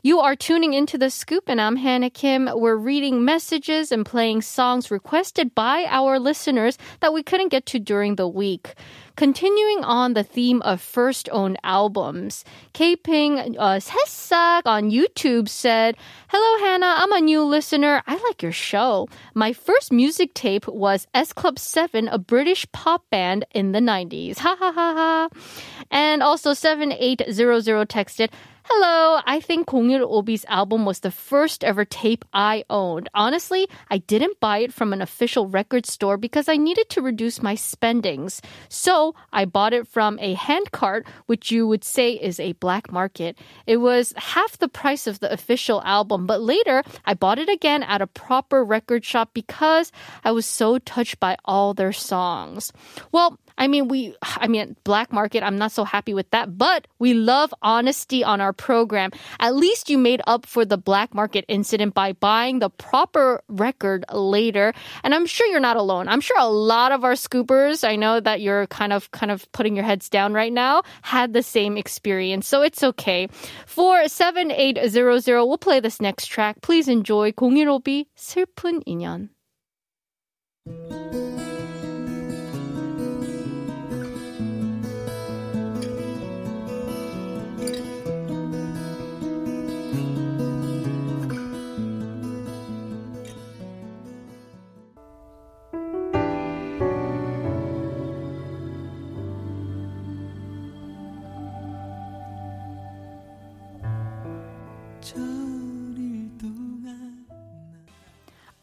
You 0.03 0.19
are 0.19 0.35
tuning 0.35 0.75
into 0.75 0.99
The 0.99 1.09
Scoop 1.09 1.45
and 1.47 1.61
I'm 1.61 1.77
Hannah 1.77 2.11
Kim. 2.11 2.51
We're 2.53 2.75
reading 2.75 3.25
messages 3.25 3.93
and 3.93 4.05
playing 4.05 4.43
songs 4.43 4.91
requested 4.91 5.55
by 5.55 5.87
our 5.89 6.19
listeners 6.19 6.77
that 6.99 7.13
we 7.13 7.23
couldn't 7.23 7.51
get 7.51 7.67
to 7.67 7.79
during 7.79 8.17
the 8.17 8.27
week. 8.27 8.75
Continuing 9.17 9.85
on 9.85 10.15
the 10.15 10.23
theme 10.23 10.63
of 10.63 10.81
first 10.81 11.29
owned 11.33 11.59
albums, 11.63 12.45
K-Ping 12.73 13.59
uh, 13.59 13.81
on 14.65 14.91
YouTube 14.91 15.49
said, 15.49 15.97
Hello, 16.29 16.65
Hannah. 16.65 16.95
I'm 16.97 17.13
a 17.13 17.21
new 17.21 17.45
listener. 17.45 18.03
I 18.07 18.15
like 18.15 18.43
your 18.43 18.53
show. 18.53 19.09
My 19.35 19.53
first 19.53 19.93
music 19.93 20.33
tape 20.33 20.67
was 20.67 21.07
S 21.13 21.33
Club 21.33 21.59
7, 21.59 22.09
a 22.09 22.19
British 22.19 22.67
pop 22.73 23.09
band 23.11 23.45
in 23.53 23.73
the 23.73 23.81
90s. 23.81 24.39
Ha 24.39 24.57
ha 24.59 24.73
ha 24.73 24.95
ha. 24.95 25.29
And 25.91 26.23
also 26.23 26.55
7800 26.55 27.89
texted, 27.89 28.31
Hello, 28.65 29.21
I 29.27 29.41
think 29.41 29.67
015B's 29.67 30.45
album 30.47 30.85
was 30.85 31.01
the 31.01 31.11
first 31.11 31.65
ever 31.65 31.85
tape 31.85 32.25
I 32.33 32.65
owned. 32.71 33.09
Honestly, 33.13 33.67
I 33.91 33.99
didn't 33.99 34.39
buy 34.39 34.59
it 34.59 34.73
from 34.73 34.93
an 34.93 35.03
official 35.03 35.49
record 35.49 35.85
store 35.85 36.17
because 36.17 36.49
I 36.49 36.57
needed 36.57 36.89
to 36.91 37.03
reduce 37.03 37.43
my 37.43 37.57
spendings. 37.57 38.41
So 38.69 39.17
I 39.33 39.47
bought 39.47 39.73
it 39.73 39.89
from 39.89 40.17
a 40.21 40.35
hand 40.35 40.71
cart, 40.71 41.09
which 41.27 41.51
you 41.51 41.67
would 41.67 41.83
say 41.83 42.13
is 42.13 42.39
a 42.39 42.53
black 42.53 42.93
market. 42.93 43.37
It 43.67 43.79
was 43.79 44.15
half 44.17 44.57
the 44.57 44.69
price 44.69 45.09
of 45.09 45.19
the 45.19 45.33
official 45.33 45.83
album, 45.83 46.27
but 46.27 46.41
later 46.41 46.85
I 47.05 47.15
bought 47.15 47.41
it 47.41 47.49
again 47.49 47.83
at 47.83 48.01
a 48.01 48.07
proper 48.07 48.65
record 48.65 49.05
shop 49.05 49.31
because 49.35 49.91
I 50.23 50.31
was 50.31 50.47
so 50.47 50.79
touched 50.79 51.19
by 51.19 51.37
all 51.45 51.75
their 51.75 51.93
songs. 51.93 52.73
Well, 53.11 53.39
I 53.59 53.69
mean, 53.69 53.89
we, 53.89 54.15
I 54.23 54.49
mean, 54.49 54.77
black 54.85 55.13
market, 55.13 55.43
I'm 55.43 55.59
not 55.59 55.73
so 55.73 55.85
happy 55.85 56.15
with 56.15 56.31
that, 56.31 56.59
but 56.59 56.87
we 56.99 57.15
love 57.15 57.55
honesty 57.63 58.25
on 58.25 58.41
our 58.41 58.53
program. 58.53 59.11
At 59.41 59.55
least 59.55 59.91
you 59.91 59.99
made 59.99 60.23
up 60.27 60.47
for 60.47 60.65
the 60.65 60.79
black 60.79 61.15
market 61.15 61.45
incident 61.49 61.95
by 61.95 62.13
buying 62.13 62.59
the 62.59 62.71
proper 62.71 63.43
record 63.49 64.05
later. 64.13 64.73
And 65.05 65.15
I'm 65.15 65.27
sure 65.27 65.47
you're 65.47 65.61
not 65.61 65.77
alone. 65.77 66.09
I'm 66.09 66.21
sure 66.21 66.39
a 66.39 66.47
lot 66.47 66.93
of 66.93 67.05
our 67.05 67.15
scoopers, 67.15 67.87
I 67.87 67.97
know 67.97 68.21
that 68.21 68.41
you're 68.41 68.67
kind 68.69 68.93
of, 68.93 69.11
kind 69.11 69.31
of 69.31 69.51
putting 69.53 69.77
your 69.77 69.85
heads 69.85 70.09
down 70.09 70.33
right 70.33 70.53
now, 70.53 70.83
had 71.03 71.33
the 71.33 71.43
same 71.43 71.77
experience. 71.77 72.47
So 72.47 72.63
it's 72.63 72.83
okay. 72.83 73.29
For 73.67 74.09
7800, 74.09 75.45
we'll 75.45 75.59
play 75.59 75.81
this 75.81 76.01
next 76.01 76.27
track. 76.27 76.61
Please 76.63 76.89
enjoy 76.89 77.33
공일오비 77.33 78.07
슬픈 78.17 78.81
인연. 78.87 79.31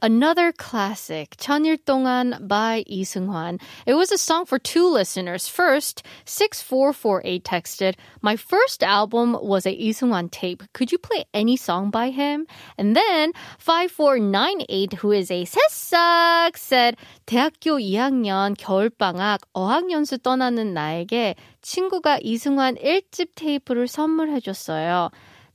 Another 0.05 0.53
classic, 0.53 1.35
천일 1.38 1.79
동안 1.79 2.47
by 2.47 2.85
이승환. 2.87 3.59
It 3.87 3.95
was 3.95 4.12
a 4.12 4.19
song 4.19 4.45
for 4.45 4.59
two 4.59 4.87
listeners. 4.87 5.49
First, 5.49 6.03
6448 6.27 7.43
texted, 7.43 7.95
My 8.21 8.37
first 8.37 8.83
album 8.83 9.33
was 9.40 9.64
a 9.64 9.75
이승환 9.75 10.31
tape. 10.31 10.62
Could 10.75 10.93
you 10.93 10.99
play 10.99 11.25
any 11.33 11.57
song 11.57 11.90
by 11.90 12.11
him? 12.11 12.47
And 12.77 12.95
then 12.95 13.33
5498, 13.59 14.93
who 15.01 15.12
is 15.12 15.31
a 15.31 15.47
새싹, 15.47 16.59
said, 16.59 16.97
대학교 17.25 17.79
2학년 17.81 18.59
겨울방학 18.59 19.40
어학연수 19.55 20.19
떠나는 20.19 20.75
나에게 20.75 21.35
친구가 21.62 22.19
이승환 22.21 22.75
1집 22.75 23.29
테이프를 23.37 23.88
선물해줬어요. 23.88 25.09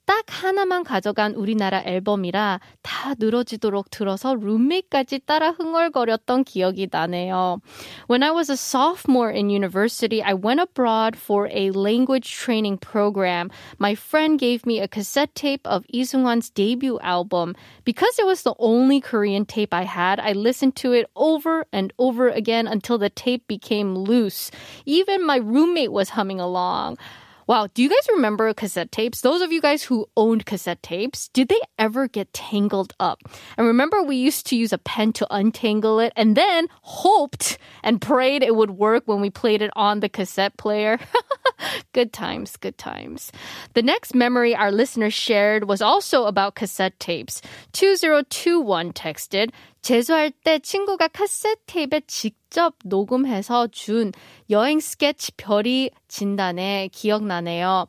딱 0.06 0.24
하나만 0.28 0.84
가져간 0.84 1.34
우리나라 1.34 1.82
앨범이라 1.84 2.60
다 2.82 3.14
늘어지도록 3.18 3.90
들어서 3.90 4.34
룸메까지 4.34 5.20
따라 5.24 5.50
흥얼거렸던 5.50 6.44
기억이 6.44 6.88
나네요. 6.90 7.60
When 8.08 8.22
I 8.22 8.30
was 8.30 8.50
a 8.50 8.56
sophomore 8.56 9.30
in 9.30 9.48
university, 9.48 10.22
I 10.22 10.34
went 10.34 10.60
abroad 10.60 11.16
for 11.16 11.48
a 11.50 11.70
language 11.70 12.30
training 12.30 12.78
program. 12.78 13.50
My 13.78 13.94
friend 13.94 14.38
gave 14.38 14.66
me 14.66 14.80
a 14.80 14.88
cassette 14.88 15.34
tape 15.34 15.66
of 15.66 15.84
Lee 15.92 16.04
Seung-hwan's 16.04 16.50
debut 16.50 16.98
album. 17.00 17.54
Because 17.84 18.18
it 18.18 18.26
was 18.26 18.42
the 18.42 18.54
only 18.58 19.00
Korean 19.00 19.46
tape 19.46 19.72
I 19.72 19.84
had, 19.84 20.20
I 20.20 20.32
listened 20.32 20.76
to 20.76 20.92
it 20.92 21.06
over 21.16 21.64
and 21.72 21.92
over 21.98 22.28
again 22.28 22.66
until 22.66 22.98
the 22.98 23.08
tape 23.08 23.48
became 23.48 23.96
loose. 23.96 24.50
Even 24.84 25.24
my 25.24 25.36
roommate 25.36 25.92
was 25.92 26.10
humming 26.10 26.40
along. 26.40 26.98
Wow, 27.46 27.68
do 27.74 27.82
you 27.82 27.90
guys 27.90 28.08
remember 28.10 28.52
cassette 28.54 28.90
tapes? 28.90 29.20
Those 29.20 29.42
of 29.42 29.52
you 29.52 29.60
guys 29.60 29.82
who 29.82 30.06
owned 30.16 30.46
cassette 30.46 30.82
tapes, 30.82 31.28
did 31.28 31.48
they 31.48 31.60
ever 31.78 32.08
get 32.08 32.32
tangled 32.32 32.94
up? 32.98 33.20
And 33.58 33.66
remember, 33.66 34.02
we 34.02 34.16
used 34.16 34.46
to 34.46 34.56
use 34.56 34.72
a 34.72 34.78
pen 34.78 35.12
to 35.14 35.26
untangle 35.30 36.00
it 36.00 36.12
and 36.16 36.36
then 36.36 36.68
hoped 36.82 37.58
and 37.82 38.00
prayed 38.00 38.42
it 38.42 38.56
would 38.56 38.70
work 38.70 39.02
when 39.06 39.20
we 39.20 39.28
played 39.28 39.60
it 39.60 39.70
on 39.76 40.00
the 40.00 40.08
cassette 40.08 40.56
player. 40.56 40.98
good 41.92 42.12
times, 42.12 42.56
good 42.56 42.78
times. 42.78 43.30
The 43.74 43.82
next 43.82 44.14
memory 44.14 44.54
our 44.54 44.72
listeners 44.72 45.14
shared 45.14 45.68
was 45.68 45.82
also 45.82 46.24
about 46.24 46.54
cassette 46.54 46.98
tapes. 46.98 47.42
2021 47.72 48.92
texted, 48.92 49.50
재수할 49.84 50.30
때 50.30 50.58
친구가 50.58 51.08
카세트 51.08 51.60
테이프에 51.66 52.00
직접 52.06 52.74
녹음해서 52.86 53.66
준 53.66 54.12
여행 54.48 54.80
스케치 54.80 55.30
별이 55.32 55.90
진단에 56.08 56.88
기억나네요. 56.90 57.86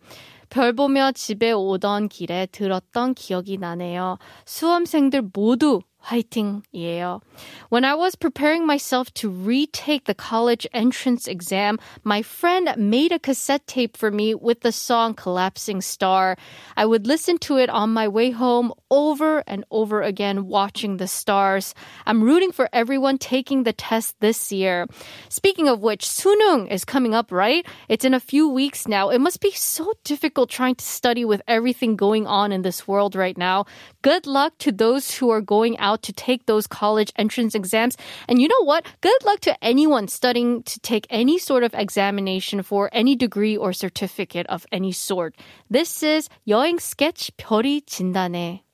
별 0.49 0.73
보며 0.73 1.13
집에 1.13 1.53
오던 1.53 2.09
길에 2.09 2.47
들었던 2.51 3.13
기억이 3.13 3.57
나네요. 3.59 4.17
수험생들 4.45 5.29
모두 5.33 5.79
화이팅이에요. 6.05 7.21
When 7.69 7.83
I 7.83 7.95
was 7.95 8.15
preparing 8.15 8.65
myself 8.65 9.13
to 9.15 9.29
retake 9.29 10.05
the 10.05 10.13
college 10.13 10.67
entrance 10.73 11.27
exam, 11.27 11.79
my 12.03 12.21
friend 12.21 12.73
made 12.77 13.11
a 13.11 13.19
cassette 13.19 13.65
tape 13.67 13.97
for 13.97 14.11
me 14.11 14.35
with 14.35 14.61
the 14.61 14.71
song 14.71 15.13
Collapsing 15.13 15.81
Star. 15.81 16.37
I 16.77 16.85
would 16.85 17.07
listen 17.07 17.37
to 17.39 17.57
it 17.57 17.69
on 17.69 17.93
my 17.93 18.07
way 18.07 18.31
home 18.31 18.71
over 18.89 19.43
and 19.47 19.65
over 19.71 20.01
again, 20.01 20.47
watching 20.47 20.97
the 20.97 21.07
stars. 21.07 21.73
I'm 22.05 22.23
rooting 22.23 22.51
for 22.51 22.69
everyone 22.71 23.17
taking 23.17 23.63
the 23.63 23.73
test 23.73 24.15
this 24.19 24.51
year. 24.51 24.87
Speaking 25.29 25.67
of 25.67 25.81
which, 25.81 26.05
Suneung 26.05 26.69
is 26.71 26.85
coming 26.85 27.13
up, 27.13 27.31
right? 27.31 27.65
It's 27.89 28.05
in 28.05 28.13
a 28.13 28.19
few 28.19 28.47
weeks 28.47 28.87
now. 28.87 29.09
It 29.09 29.19
must 29.19 29.41
be 29.41 29.51
so 29.51 29.93
difficult 30.03 30.49
trying 30.49 30.75
to 30.75 30.85
study 30.85 31.25
with 31.25 31.41
everything 31.47 31.95
going 31.95 32.27
on 32.27 32.51
in 32.51 32.61
this 32.61 32.87
world 32.87 33.15
right 33.15 33.37
now. 33.37 33.65
Good 34.01 34.27
luck 34.27 34.53
to 34.59 34.71
those 34.71 35.15
who 35.15 35.29
are 35.29 35.41
going 35.41 35.77
out 35.79 35.94
to 36.03 36.13
take 36.13 36.45
those 36.45 36.67
college 36.67 37.11
entrance 37.15 37.55
exams. 37.55 37.97
And 38.27 38.41
you 38.41 38.47
know 38.47 38.63
what? 38.63 38.85
Good 39.01 39.23
luck 39.23 39.39
to 39.41 39.55
anyone 39.63 40.07
studying 40.07 40.63
to 40.63 40.79
take 40.79 41.07
any 41.09 41.37
sort 41.37 41.63
of 41.63 41.73
examination 41.73 42.63
for 42.63 42.89
any 42.91 43.15
degree 43.15 43.55
or 43.55 43.73
certificate 43.73 44.47
of 44.47 44.65
any 44.71 44.91
sort. 44.91 45.35
This 45.69 46.03
is 46.03 46.29
여행 46.47 46.79
스케치 46.79 47.31
별이 47.37 47.81
진다네. 47.85 48.64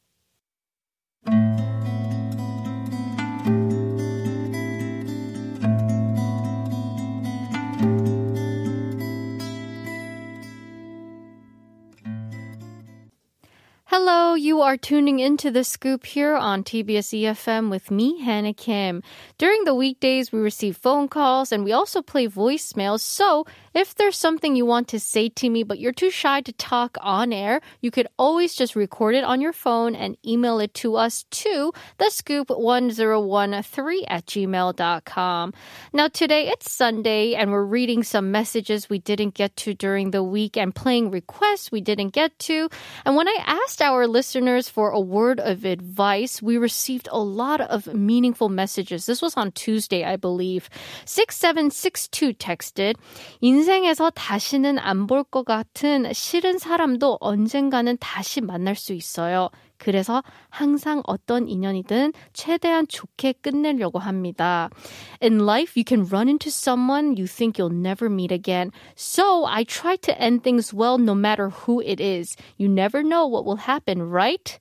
Hello, 13.94 14.36
you 14.36 14.62
are 14.62 14.78
tuning 14.78 15.20
into 15.20 15.52
the 15.52 15.66
scoop 15.66 16.06
here 16.06 16.34
on 16.34 16.64
TBS 16.64 17.24
EFM 17.24 17.70
with 17.70 17.92
me, 17.92 18.22
Hannah 18.22 18.54
Kim. 18.54 19.04
During 19.38 19.66
the 19.66 19.76
weekdays, 19.76 20.32
we 20.32 20.40
receive 20.40 20.78
phone 20.78 21.10
calls 21.10 21.52
and 21.52 21.66
we 21.66 21.74
also 21.74 22.02
play 22.02 22.30
voicemails. 22.30 23.02
So 23.02 23.46
if 23.74 23.94
there's 23.96 24.16
something 24.16 24.56
you 24.56 24.66
want 24.66 24.88
to 24.90 25.00
say 25.02 25.28
to 25.28 25.50
me, 25.50 25.64
but 25.64 25.78
you're 25.78 25.92
too 25.92 26.10
shy 26.10 26.40
to 26.40 26.54
talk 26.54 26.98
on 27.02 27.34
air, 27.34 27.60
you 27.82 27.92
could 27.92 28.08
always 28.18 28.56
just 28.56 28.78
record 28.78 29.14
it 29.14 29.26
on 29.26 29.42
your 29.42 29.52
phone 29.52 29.94
and 29.94 30.16
email 30.26 30.60
it 30.60 30.74
to 30.76 30.96
us 30.96 31.26
to 31.32 31.74
the 31.98 32.06
scoop1013 32.06 34.06
at 34.08 34.26
gmail.com. 34.26 35.54
Now, 35.92 36.08
today 36.08 36.48
it's 36.48 36.72
Sunday 36.72 37.34
and 37.34 37.52
we're 37.52 37.66
reading 37.66 38.04
some 38.04 38.32
messages 38.32 38.90
we 38.90 39.00
didn't 39.00 39.34
get 39.34 39.58
to 39.58 39.74
during 39.74 40.12
the 40.12 40.24
week 40.24 40.56
and 40.56 40.74
playing 40.74 41.12
requests 41.12 41.74
we 41.74 41.82
didn't 41.82 42.12
get 42.12 42.40
to. 42.40 42.70
And 43.06 43.18
when 43.18 43.28
I 43.28 43.38
asked 43.46 43.81
our 43.81 44.07
listeners 44.07 44.69
for 44.69 44.91
a 44.91 45.01
word 45.01 45.41
of 45.41 45.65
advice, 45.65 46.43
we 46.43 46.57
received 46.59 47.09
a 47.13 47.19
lot 47.19 47.61
of 47.61 47.87
meaningful 47.95 48.49
messages. 48.49 49.07
This 49.07 49.23
was 49.23 49.37
on 49.37 49.53
Tuesday, 49.53 50.05
I 50.05 50.17
believe. 50.17 50.69
6762 51.05 52.33
texted, 52.35 52.97
인생에서 53.43 54.11
다시는 54.11 54.79
안 54.79 55.07
볼 55.07 55.25
것 55.25 55.45
같은 55.45 56.13
싫은 56.13 56.59
사람도 56.59 57.19
언젠가는 57.21 57.97
다시 57.99 58.41
만날 58.41 58.75
수 58.77 58.93
있어요. 58.93 59.51
그래서 59.81 60.23
항상 60.49 61.03
어떤 61.07 61.49
인연이든 61.49 62.13
최대한 62.33 62.87
좋게 62.87 63.35
끝내려고 63.43 63.99
합니다. 63.99 64.71
In 65.23 65.41
life, 65.41 65.77
you 65.77 65.85
can 65.87 66.07
run 66.09 66.29
into 66.29 66.51
someone 66.51 67.17
you 67.17 67.27
think 67.27 67.59
you'll 67.59 67.71
never 67.71 68.09
meet 68.09 68.33
again. 68.33 68.73
So 68.97 69.45
I 69.45 69.65
try 69.65 69.97
to 69.97 70.19
end 70.21 70.43
things 70.43 70.73
well 70.73 70.99
no 70.99 71.15
matter 71.15 71.51
who 71.51 71.81
it 71.81 72.01
is. 72.01 72.37
You 72.57 72.69
never 72.69 73.03
know 73.03 73.27
what 73.27 73.45
will 73.45 73.69
happen, 73.69 74.09
right? 74.11 74.59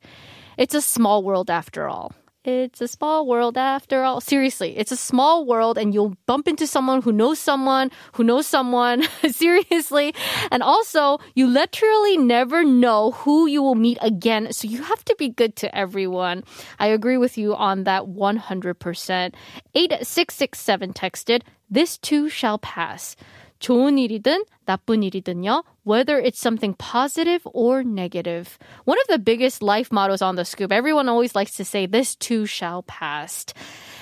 It's 0.57 0.75
a 0.75 0.81
small 0.81 1.23
world 1.23 1.49
after 1.49 1.88
all. 1.88 2.11
It's 2.50 2.80
a 2.80 2.88
small 2.88 3.28
world 3.28 3.56
after 3.56 4.02
all. 4.02 4.20
Seriously, 4.20 4.76
it's 4.76 4.90
a 4.90 4.96
small 4.96 5.46
world 5.46 5.78
and 5.78 5.94
you'll 5.94 6.16
bump 6.26 6.48
into 6.48 6.66
someone 6.66 7.00
who 7.00 7.12
knows 7.12 7.38
someone 7.38 7.92
who 8.14 8.24
knows 8.24 8.46
someone. 8.46 9.04
Seriously. 9.30 10.12
And 10.50 10.60
also, 10.60 11.18
you 11.36 11.46
literally 11.46 12.16
never 12.16 12.64
know 12.64 13.12
who 13.12 13.46
you 13.46 13.62
will 13.62 13.76
meet 13.76 13.98
again. 14.00 14.52
So 14.52 14.66
you 14.66 14.82
have 14.82 15.04
to 15.04 15.14
be 15.16 15.28
good 15.28 15.54
to 15.56 15.74
everyone. 15.74 16.42
I 16.80 16.88
agree 16.88 17.18
with 17.18 17.38
you 17.38 17.54
on 17.54 17.84
that 17.84 18.06
100%. 18.06 19.34
8667 19.74 20.92
texted, 20.92 21.42
This 21.70 21.98
too 21.98 22.28
shall 22.28 22.58
pass. 22.58 23.14
좋은 23.59 23.97
일이든 23.97 24.45
나쁜 24.65 25.01
일이든요, 25.01 25.63
whether 25.85 26.19
it's 26.19 26.39
something 26.39 26.75
positive 26.77 27.41
or 27.53 27.83
negative. 27.83 28.57
One 28.85 28.97
of 28.99 29.07
the 29.07 29.19
biggest 29.19 29.63
life 29.63 29.91
mottos 29.91 30.21
on 30.21 30.35
the 30.35 30.45
scoop, 30.45 30.71
everyone 30.71 31.09
always 31.09 31.35
likes 31.35 31.55
to 31.57 31.65
say, 31.65 31.85
this 31.85 32.15
too 32.15 32.45
shall 32.45 32.83
pass. 32.83 33.45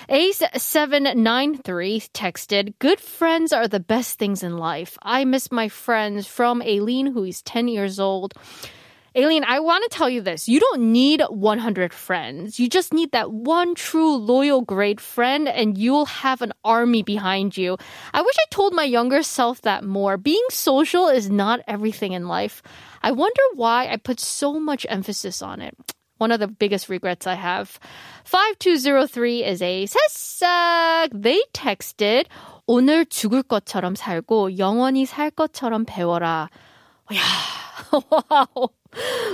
Ace793 0.09 2.09
texted, 2.11 2.73
Good 2.79 2.99
friends 2.99 3.53
are 3.53 3.67
the 3.67 3.79
best 3.79 4.19
things 4.19 4.43
in 4.43 4.57
life. 4.57 4.97
I 5.01 5.23
miss 5.23 5.51
my 5.51 5.69
friends 5.69 6.27
from 6.27 6.61
Aileen, 6.61 7.13
who 7.13 7.23
is 7.23 7.41
10 7.43 7.67
years 7.67 7.99
old. 7.99 8.33
Aileen, 9.17 9.43
I 9.43 9.59
want 9.59 9.83
to 9.83 9.95
tell 9.95 10.09
you 10.09 10.21
this. 10.21 10.49
You 10.49 10.59
don't 10.59 10.91
need 10.91 11.21
100 11.29 11.93
friends. 11.93 12.59
You 12.59 12.67
just 12.67 12.91
need 12.91 13.11
that 13.11 13.31
one 13.31 13.75
true, 13.75 14.17
loyal, 14.17 14.61
great 14.61 14.99
friend, 14.99 15.47
and 15.47 15.77
you'll 15.77 16.07
have 16.07 16.41
an 16.41 16.51
army 16.65 17.03
behind 17.03 17.55
you. 17.55 17.77
I 18.11 18.23
wish 18.23 18.35
I 18.39 18.45
told 18.49 18.73
my 18.73 18.85
younger 18.85 19.21
self 19.21 19.61
that 19.61 19.83
more. 19.83 20.17
Being 20.17 20.41
social 20.49 21.09
is 21.09 21.29
not 21.29 21.61
everything 21.67 22.13
in 22.13 22.27
life. 22.27 22.63
I 23.03 23.11
wonder 23.11 23.41
why 23.53 23.87
I 23.87 23.97
put 23.97 24.19
so 24.19 24.59
much 24.59 24.87
emphasis 24.89 25.43
on 25.43 25.61
it. 25.61 25.77
One 26.17 26.31
of 26.31 26.39
the 26.39 26.47
biggest 26.47 26.89
regrets 26.89 27.27
I 27.27 27.35
have. 27.35 27.77
5203 28.23 29.43
is 29.43 29.61
a 29.61 29.85
새싹. 29.85 31.09
They 31.13 31.43
texted, 31.53 32.25
오늘 32.65 33.05
죽을 33.05 33.43
것처럼 33.43 33.95
살고 33.95 34.57
영원히 34.57 35.05
살 35.05 35.29
것처럼 35.29 35.85
배워라. 35.85 36.49
Yeah. 37.09 37.41
wow. 37.91 38.71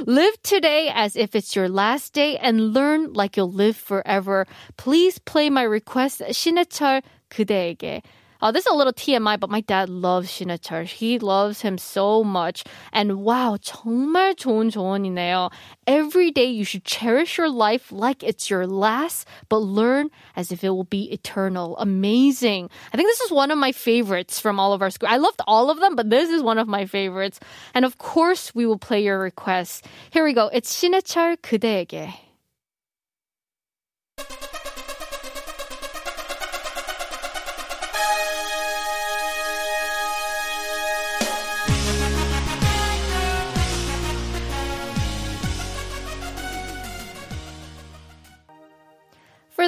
Live 0.05 0.41
today 0.43 0.89
as 0.93 1.15
if 1.15 1.35
it's 1.35 1.55
your 1.55 1.69
last 1.69 2.13
day 2.13 2.37
and 2.37 2.73
learn 2.73 3.13
like 3.13 3.35
you'll 3.35 3.51
live 3.51 3.75
forever. 3.75 4.47
Please 4.77 5.19
play 5.19 5.49
my 5.49 5.63
request, 5.63 6.21
신해철 6.21 7.01
그대에게. 7.29 8.01
Uh, 8.44 8.52
this 8.52 8.66
is 8.66 8.70
a 8.70 8.76
little 8.76 8.92
TMI, 8.92 9.40
but 9.40 9.48
my 9.48 9.62
dad 9.62 9.88
loves 9.88 10.30
Shin 10.30 10.50
Hae-chul. 10.50 10.84
He 10.84 11.18
loves 11.18 11.62
him 11.62 11.78
so 11.78 12.22
much. 12.22 12.62
And 12.92 13.24
wow, 13.24 13.56
정말 13.56 14.34
좋은 14.34 14.70
조언이네요. 14.70 15.50
Every 15.86 16.30
day 16.30 16.44
you 16.50 16.62
should 16.62 16.84
cherish 16.84 17.38
your 17.38 17.48
life 17.48 17.90
like 17.90 18.22
it's 18.22 18.50
your 18.50 18.66
last, 18.66 19.26
but 19.48 19.60
learn 19.60 20.10
as 20.36 20.52
if 20.52 20.62
it 20.62 20.68
will 20.68 20.84
be 20.84 21.10
eternal. 21.10 21.74
Amazing. 21.78 22.68
I 22.92 22.98
think 22.98 23.08
this 23.08 23.22
is 23.22 23.32
one 23.32 23.50
of 23.50 23.56
my 23.56 23.72
favorites 23.72 24.38
from 24.38 24.60
all 24.60 24.74
of 24.74 24.82
our 24.82 24.90
school. 24.90 25.08
I 25.10 25.16
loved 25.16 25.40
all 25.46 25.70
of 25.70 25.80
them, 25.80 25.96
but 25.96 26.10
this 26.10 26.28
is 26.28 26.42
one 26.42 26.58
of 26.58 26.68
my 26.68 26.84
favorites. 26.84 27.40
And 27.72 27.86
of 27.86 27.96
course, 27.96 28.54
we 28.54 28.66
will 28.66 28.76
play 28.76 29.02
your 29.02 29.18
requests. 29.18 29.80
Here 30.10 30.22
we 30.22 30.34
go. 30.34 30.50
It's 30.52 30.68
신해철 30.70 31.38
그대에게. 31.40 32.23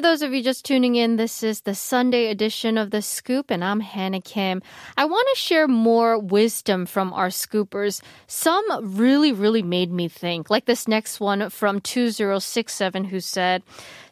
those 0.05 0.21
of 0.21 0.33
you 0.33 0.41
just 0.43 0.65
tuning 0.65 0.95
in, 0.95 1.17
this 1.17 1.43
is 1.43 1.61
the 1.61 1.75
Sunday 1.75 2.27
edition 2.27 2.77
of 2.77 2.91
The 2.91 3.01
Scoop, 3.01 3.51
and 3.51 3.63
I'm 3.63 3.79
Hannah 3.79 4.21
Kim. 4.21 4.61
I 4.95 5.05
want 5.05 5.27
to 5.33 5.39
share 5.39 5.67
more 5.67 6.17
wisdom 6.19 6.85
from 6.85 7.13
our 7.13 7.29
scoopers. 7.29 8.01
Some 8.27 8.65
really, 8.95 9.31
really 9.31 9.63
made 9.63 9.91
me 9.91 10.07
think, 10.07 10.49
like 10.49 10.65
this 10.65 10.87
next 10.87 11.19
one 11.19 11.49
from 11.49 11.81
2067 11.81 13.05
who 13.05 13.19
said, 13.19 13.63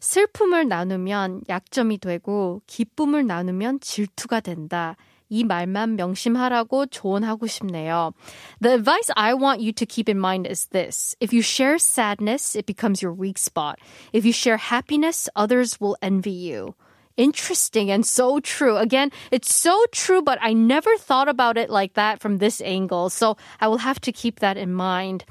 슬픔을 0.02 0.67
나누면 0.67 1.43
약점이 1.48 2.00
되고, 2.00 2.62
기쁨을 2.67 3.26
나누면 3.26 3.80
질투가 3.82 4.41
된다. 4.41 4.95
이 5.34 5.43
말만 5.43 5.95
명심하라고 5.95 6.88
조언하고 6.88 7.48
싶네요. 7.48 8.13
The 8.62 8.76
advice 8.76 9.12
I 9.15 9.34
want 9.34 9.62
you 9.62 9.72
to 9.74 9.86
keep 9.86 10.10
in 10.10 10.19
mind 10.19 10.48
is 10.48 10.67
this. 10.72 11.15
If 11.19 11.32
you 11.32 11.41
share 11.41 11.78
sadness, 11.78 12.56
it 12.56 12.65
becomes 12.65 13.02
your 13.02 13.13
weak 13.13 13.38
spot. 13.38 13.78
If 14.12 14.26
you 14.26 14.34
share 14.34 14.58
happiness, 14.58 15.30
others 15.36 15.80
will 15.80 15.98
envy 16.02 16.32
you 16.32 16.76
interesting 17.16 17.90
and 17.90 18.05
so 18.05 18.40
true. 18.40 18.77
Again, 18.77 19.11
it's 19.31 19.55
so 19.55 19.85
true, 19.92 20.22
but 20.22 20.38
I 20.40 20.53
never 20.53 20.96
thought 20.96 21.29
about 21.29 21.57
it 21.57 21.70
like 21.70 21.94
that 21.94 22.20
from 22.20 22.38
this 22.38 22.61
angle. 22.61 23.11
So 23.11 23.37
I 23.61 23.68
will 23.68 23.79
have 23.79 24.00
to 24.03 24.12
keep 24.12 24.40
that 24.40 24.57
in 24.57 24.72
mind. 24.72 25.24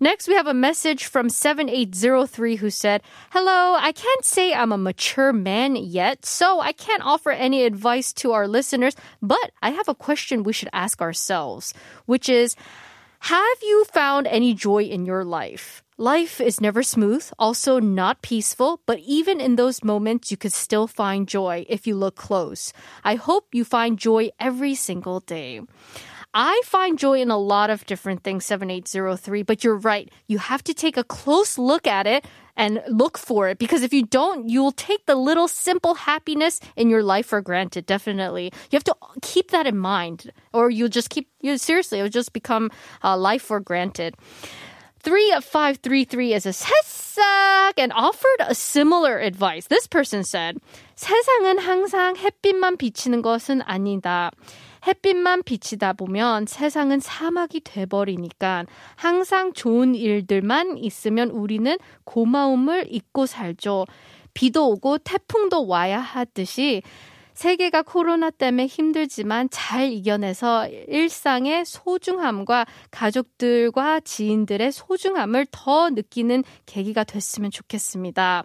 Next, 0.00 0.28
we 0.28 0.34
have 0.34 0.46
a 0.46 0.54
message 0.54 1.06
from 1.06 1.28
7803 1.28 2.56
who 2.56 2.70
said, 2.70 3.02
Hello, 3.30 3.76
I 3.78 3.92
can't 3.92 4.24
say 4.24 4.52
I'm 4.52 4.72
a 4.72 4.78
mature 4.78 5.32
man 5.32 5.76
yet, 5.76 6.24
so 6.24 6.60
I 6.60 6.72
can't 6.72 7.04
offer 7.04 7.30
any 7.30 7.64
advice 7.64 8.12
to 8.14 8.32
our 8.32 8.48
listeners, 8.48 8.96
but 9.22 9.52
I 9.62 9.70
have 9.70 9.88
a 9.88 9.94
question 9.94 10.42
we 10.42 10.52
should 10.52 10.70
ask 10.72 11.00
ourselves, 11.00 11.74
which 12.06 12.28
is, 12.28 12.56
have 13.20 13.58
you 13.62 13.84
found 13.86 14.26
any 14.26 14.54
joy 14.54 14.84
in 14.84 15.04
your 15.04 15.24
life? 15.24 15.82
Life 16.00 16.40
is 16.40 16.60
never 16.60 16.84
smooth, 16.84 17.28
also 17.40 17.80
not 17.80 18.22
peaceful, 18.22 18.80
but 18.86 19.00
even 19.00 19.40
in 19.40 19.56
those 19.56 19.82
moments, 19.82 20.30
you 20.30 20.36
could 20.36 20.52
still 20.52 20.86
find 20.86 21.26
joy 21.26 21.66
if 21.68 21.88
you 21.88 21.96
look 21.96 22.14
close. 22.14 22.72
I 23.02 23.16
hope 23.16 23.48
you 23.52 23.64
find 23.64 23.98
joy 23.98 24.30
every 24.38 24.76
single 24.76 25.18
day. 25.18 25.60
I 26.32 26.62
find 26.64 27.00
joy 27.00 27.20
in 27.20 27.32
a 27.32 27.36
lot 27.36 27.68
of 27.68 27.84
different 27.84 28.22
things, 28.22 28.46
7803, 28.46 29.42
but 29.42 29.64
you're 29.64 29.74
right. 29.74 30.08
You 30.28 30.38
have 30.38 30.62
to 30.70 30.72
take 30.72 30.96
a 30.96 31.02
close 31.02 31.58
look 31.58 31.88
at 31.88 32.06
it 32.06 32.24
and 32.56 32.80
look 32.86 33.18
for 33.18 33.48
it 33.48 33.58
because 33.58 33.82
if 33.82 33.92
you 33.92 34.04
don't, 34.04 34.48
you'll 34.48 34.70
take 34.70 35.04
the 35.06 35.16
little 35.16 35.48
simple 35.48 35.94
happiness 35.94 36.60
in 36.76 36.90
your 36.90 37.02
life 37.02 37.26
for 37.26 37.40
granted, 37.40 37.86
definitely. 37.86 38.52
You 38.70 38.76
have 38.76 38.84
to 38.84 38.94
keep 39.20 39.50
that 39.50 39.66
in 39.66 39.76
mind 39.76 40.30
or 40.52 40.70
you'll 40.70 40.90
just 40.90 41.10
keep, 41.10 41.28
you 41.40 41.58
seriously, 41.58 41.98
it'll 41.98 42.08
just 42.08 42.32
become 42.32 42.70
uh, 43.02 43.16
life 43.16 43.42
for 43.42 43.58
granted. 43.58 44.14
3533 45.08 46.34
is 46.34 46.44
a 46.44 46.52
새싹 46.52 47.78
and 47.78 47.94
offered 47.94 48.40
a 48.40 48.54
similar 48.54 49.18
advice. 49.18 49.66
This 49.66 49.86
person 49.88 50.20
said, 50.20 50.58
세상은 50.96 51.58
항상 51.58 52.14
햇빛만 52.14 52.76
비치는 52.76 53.22
것은 53.22 53.62
아니다. 53.64 54.30
햇빛만 54.86 55.44
비치다 55.44 55.94
보면 55.94 56.44
세상은 56.44 57.00
사막이 57.00 57.60
돼버리니까 57.60 58.66
항상 58.96 59.54
좋은 59.54 59.94
일들만 59.94 60.76
있으면 60.76 61.30
우리는 61.30 61.78
고마움을 62.04 62.88
잊고 62.90 63.24
살죠. 63.24 63.86
비도 64.34 64.68
오고 64.72 64.98
태풍도 64.98 65.66
와야 65.66 66.00
하듯이 66.00 66.82
세계가 67.38 67.82
코로나 67.82 68.30
때문에 68.30 68.66
힘들지만 68.66 69.48
잘 69.52 69.92
이겨내서 69.92 70.66
일상의 70.88 71.64
소중함과 71.64 72.66
가족들과 72.90 74.00
지인들의 74.00 74.72
소중함을 74.72 75.46
더 75.52 75.88
느끼는 75.88 76.42
계기가 76.66 77.04
됐으면 77.04 77.52
좋겠습니다. 77.52 78.44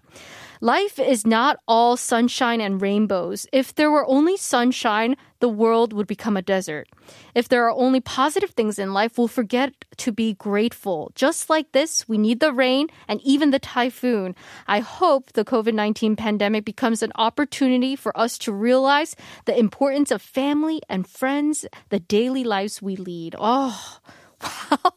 Life 0.61 1.03
is 1.03 1.23
not 1.25 1.57
all 1.67 1.93
sunshine 1.93 2.61
and 2.61 2.85
rainbows. 2.85 3.47
If 3.51 3.73
there 3.73 3.89
were 3.89 4.05
only 4.07 4.35
sunshine, 4.35 5.15
the 5.43 5.49
world 5.49 5.91
would 5.91 6.07
become 6.07 6.37
a 6.37 6.41
desert. 6.41 6.87
If 7.35 7.49
there 7.49 7.67
are 7.67 7.75
only 7.75 7.99
positive 7.99 8.51
things 8.51 8.79
in 8.79 8.93
life, 8.93 9.17
we'll 9.17 9.27
forget 9.27 9.73
to 9.97 10.13
be 10.13 10.35
grateful. 10.35 11.11
Just 11.15 11.49
like 11.49 11.73
this, 11.73 12.07
we 12.07 12.17
need 12.17 12.39
the 12.39 12.53
rain 12.53 12.87
and 13.09 13.19
even 13.23 13.51
the 13.51 13.59
typhoon. 13.59 14.35
I 14.67 14.79
hope 14.79 15.33
the 15.33 15.43
COVID 15.43 15.73
19 15.73 16.15
pandemic 16.15 16.63
becomes 16.63 17.03
an 17.03 17.11
opportunity 17.15 17.97
for 17.97 18.17
us 18.17 18.37
to 18.37 18.53
realize 18.53 19.17
the 19.43 19.59
importance 19.59 20.11
of 20.11 20.21
family 20.21 20.81
and 20.87 21.05
friends, 21.05 21.65
the 21.89 21.99
daily 21.99 22.45
lives 22.45 22.81
we 22.81 22.95
lead. 22.95 23.35
Oh, 23.37 23.99
wow. 24.71 24.93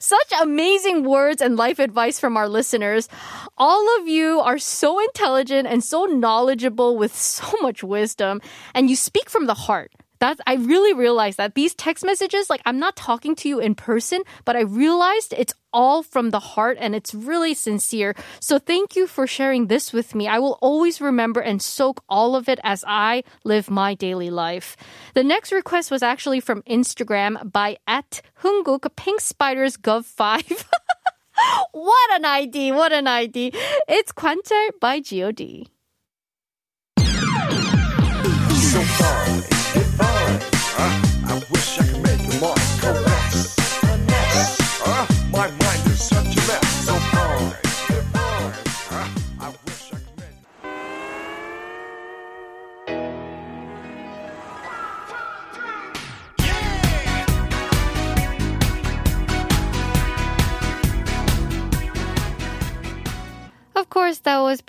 Such 0.00 0.32
amazing 0.40 1.04
words 1.04 1.40
and 1.40 1.56
life 1.56 1.78
advice 1.78 2.20
from 2.20 2.36
our 2.36 2.48
listeners. 2.48 3.08
All 3.56 4.00
of 4.00 4.08
you 4.08 4.40
are 4.40 4.58
so 4.58 5.00
intelligent 5.00 5.66
and 5.66 5.82
so 5.82 6.04
knowledgeable 6.04 6.96
with 6.96 7.14
so 7.16 7.52
much 7.62 7.82
wisdom, 7.82 8.40
and 8.74 8.90
you 8.90 8.96
speak 8.96 9.30
from 9.30 9.46
the 9.46 9.54
heart. 9.54 9.92
That's 10.18 10.40
I 10.46 10.54
really 10.54 10.92
realized 10.92 11.38
that 11.38 11.54
these 11.54 11.74
text 11.74 12.04
messages, 12.04 12.48
like 12.48 12.62
I'm 12.64 12.78
not 12.78 12.96
talking 12.96 13.34
to 13.36 13.48
you 13.48 13.58
in 13.58 13.74
person, 13.74 14.22
but 14.44 14.56
I 14.56 14.62
realized 14.62 15.34
it's 15.36 15.54
all 15.72 16.02
from 16.02 16.30
the 16.30 16.40
heart 16.40 16.78
and 16.80 16.94
it's 16.94 17.14
really 17.14 17.52
sincere. 17.52 18.14
So 18.40 18.58
thank 18.58 18.96
you 18.96 19.06
for 19.06 19.26
sharing 19.26 19.66
this 19.66 19.92
with 19.92 20.14
me. 20.14 20.26
I 20.26 20.38
will 20.38 20.58
always 20.62 21.00
remember 21.00 21.40
and 21.40 21.60
soak 21.60 22.02
all 22.08 22.34
of 22.34 22.48
it 22.48 22.58
as 22.64 22.84
I 22.86 23.24
live 23.44 23.70
my 23.70 23.94
daily 23.94 24.30
life. 24.30 24.76
The 25.14 25.24
next 25.24 25.52
request 25.52 25.90
was 25.90 26.02
actually 26.02 26.40
from 26.40 26.62
Instagram 26.62 27.52
by 27.52 27.76
at 27.86 28.22
Hunguk 28.42 28.88
Pink 28.96 29.20
Spiders 29.20 29.76
Gov5. 29.76 30.64
what 31.72 32.10
an 32.16 32.24
ID! 32.24 32.72
What 32.72 32.92
an 32.92 33.06
ID! 33.06 33.52
It's 33.88 34.12
관찰 34.12 34.70
by 34.80 35.00
God. 35.00 35.75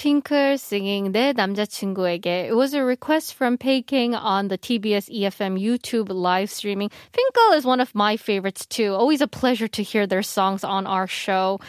Fin.K.L 0.08 0.58
singing 0.58 1.12
내 1.12 1.34
남자친구에게. 1.34 2.48
It 2.48 2.56
was 2.56 2.74
a 2.74 2.82
request 2.82 3.34
from 3.34 3.58
Peking 3.58 4.16
on 4.16 4.48
the 4.48 4.58
TBS 4.58 5.12
eFM 5.12 5.60
YouTube 5.60 6.08
live 6.10 6.50
streaming. 6.50 6.90
Fin.K.L 7.12 7.58
is 7.58 7.66
one 7.66 7.82
of 7.82 7.94
my 7.94 8.16
favorites 8.16 8.66
too. 8.66 8.94
Always 8.94 9.20
a 9.20 9.28
pleasure 9.28 9.68
to 9.68 9.84
hear 9.84 10.08
their 10.08 10.24
songs 10.24 10.64
on 10.64 10.88
our 10.88 11.08
show. 11.08 11.60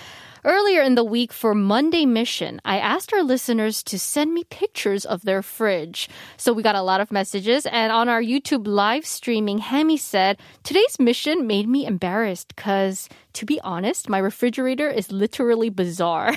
Earlier 0.44 0.82
in 0.82 0.94
the 0.94 1.02
week 1.02 1.32
for 1.32 1.52
Monday 1.52 2.06
Mission, 2.06 2.60
I 2.64 2.78
asked 2.78 3.12
our 3.12 3.24
listeners 3.24 3.82
to 3.82 3.98
send 3.98 4.32
me 4.32 4.44
pictures 4.44 5.04
of 5.04 5.22
their 5.22 5.42
fridge. 5.42 6.08
So 6.36 6.52
we 6.52 6.62
got 6.62 6.76
a 6.76 6.82
lot 6.82 7.00
of 7.00 7.10
messages, 7.10 7.66
and 7.66 7.90
on 7.90 8.08
our 8.08 8.22
YouTube 8.22 8.68
live 8.68 9.04
streaming, 9.04 9.58
Hemi 9.58 9.96
said, 9.96 10.38
Today's 10.62 11.00
mission 11.00 11.48
made 11.48 11.68
me 11.68 11.86
embarrassed 11.86 12.54
because 12.54 13.08
to 13.38 13.46
be 13.46 13.60
honest, 13.62 14.08
my 14.08 14.18
refrigerator 14.18 14.90
is 14.90 15.12
literally 15.12 15.70
bizarre. 15.70 16.34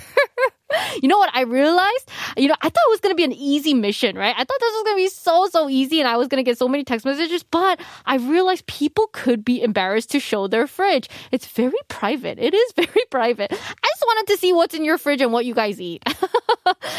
you 1.02 1.10
know 1.10 1.18
what 1.18 1.32
I 1.34 1.42
realized? 1.42 2.10
You 2.38 2.48
know, 2.48 2.56
I 2.62 2.70
thought 2.70 2.84
it 2.88 2.92
was 2.92 3.00
going 3.00 3.12
to 3.12 3.18
be 3.18 3.24
an 3.24 3.32
easy 3.32 3.74
mission, 3.74 4.16
right? 4.16 4.36
I 4.38 4.44
thought 4.44 4.60
this 4.60 4.74
was 4.74 4.84
going 4.84 4.98
to 4.98 5.04
be 5.04 5.10
so, 5.10 5.48
so 5.48 5.68
easy 5.68 6.00
and 6.00 6.08
I 6.08 6.18
was 6.18 6.28
going 6.28 6.44
to 6.44 6.48
get 6.48 6.60
so 6.60 6.68
many 6.68 6.84
text 6.84 7.04
messages, 7.04 7.42
but 7.42 7.80
I 8.06 8.18
realized 8.18 8.68
people 8.68 9.08
could 9.14 9.44
be 9.44 9.64
embarrassed 9.64 10.12
to 10.12 10.20
show 10.20 10.48
their 10.48 10.68
fridge. 10.68 11.10
It's 11.32 11.48
very 11.48 11.74
private. 11.88 12.38
It 12.38 12.54
is 12.54 12.72
very 12.76 13.06
private. 13.10 13.52
I 13.52 13.56
just 13.56 14.04
wanted 14.06 14.32
to 14.32 14.38
see 14.38 14.54
what's 14.54 14.76
in 14.76 14.86
your 14.86 15.00
fridge 15.00 15.22
and 15.22 15.34
what 15.34 15.46
you 15.46 15.56
guys 15.56 15.82
eat, 15.82 16.04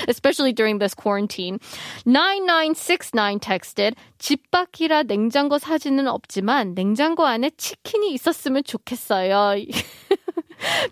especially 0.09 0.53
during 0.53 0.79
this 0.79 0.95
quarantine. 0.95 1.59
9969 2.07 3.41
texted, 3.41 3.95
집 4.19 4.51
밖이라 4.51 5.05
냉장고 5.05 5.59
사진은 5.59 6.07
없지만 6.09 6.75
냉장고 6.75 7.27
안에 7.27 7.51
치킨이 7.57 8.13
있었으면 8.15 8.65
좋겠어요. 8.65 9.57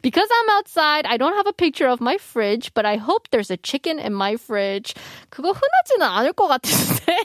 because 0.03 0.29
I'm 0.31 0.51
outside, 0.57 1.07
I 1.07 1.17
don't 1.17 1.35
have 1.35 1.47
a 1.47 1.53
picture 1.53 1.89
of 1.89 2.01
my 2.01 2.17
fridge, 2.19 2.73
but 2.75 2.85
I 2.85 2.97
hope 2.97 3.31
there's 3.31 3.51
a 3.51 3.57
chicken 3.57 3.99
in 3.99 4.15
my 4.15 4.35
fridge. 4.35 4.95
그거 5.29 5.53
흔하지는 5.53 6.07
않을 6.07 6.33
것 6.33 6.49
같은데. 6.49 7.17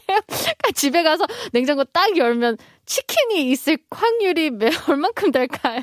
집에 0.75 1.03
가서 1.03 1.25
냉장고 1.51 1.83
딱 1.85 2.17
열면 2.17 2.57
치킨이 2.90 3.52
있을 3.52 3.78
확률이 3.88 4.50
얼만큼 4.88 5.30
될까요? 5.30 5.82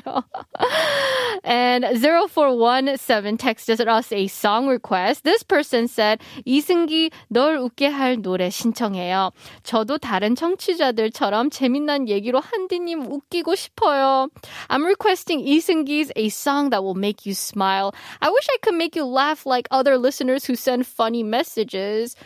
and 1.42 1.86
0417 2.02 3.38
texted 3.38 3.88
us 3.88 4.12
a 4.12 4.26
song 4.26 4.68
request. 4.68 5.24
This 5.24 5.42
person 5.42 5.84
said, 5.84 6.22
이승기 6.44 7.10
널 7.28 7.56
웃게 7.56 7.86
할 7.86 8.20
노래 8.20 8.50
신청해요. 8.50 9.30
저도 9.62 9.96
다른 9.96 10.34
청취자들처럼 10.34 11.48
재미난 11.48 12.08
얘기로 12.08 12.40
한디님 12.40 13.10
웃기고 13.10 13.54
싶어요. 13.54 14.28
I'm 14.68 14.84
requesting 14.84 15.40
이승기's 15.40 16.12
a 16.14 16.26
song 16.28 16.68
that 16.68 16.84
will 16.84 16.98
make 16.98 17.24
you 17.24 17.32
smile. 17.32 17.94
I 18.20 18.28
wish 18.28 18.46
I 18.50 18.58
could 18.60 18.76
make 18.76 18.94
you 18.94 19.06
laugh 19.06 19.46
like 19.46 19.66
other 19.70 19.96
listeners 19.96 20.44
who 20.44 20.56
send 20.56 20.86
funny 20.86 21.22
messages. 21.22 22.16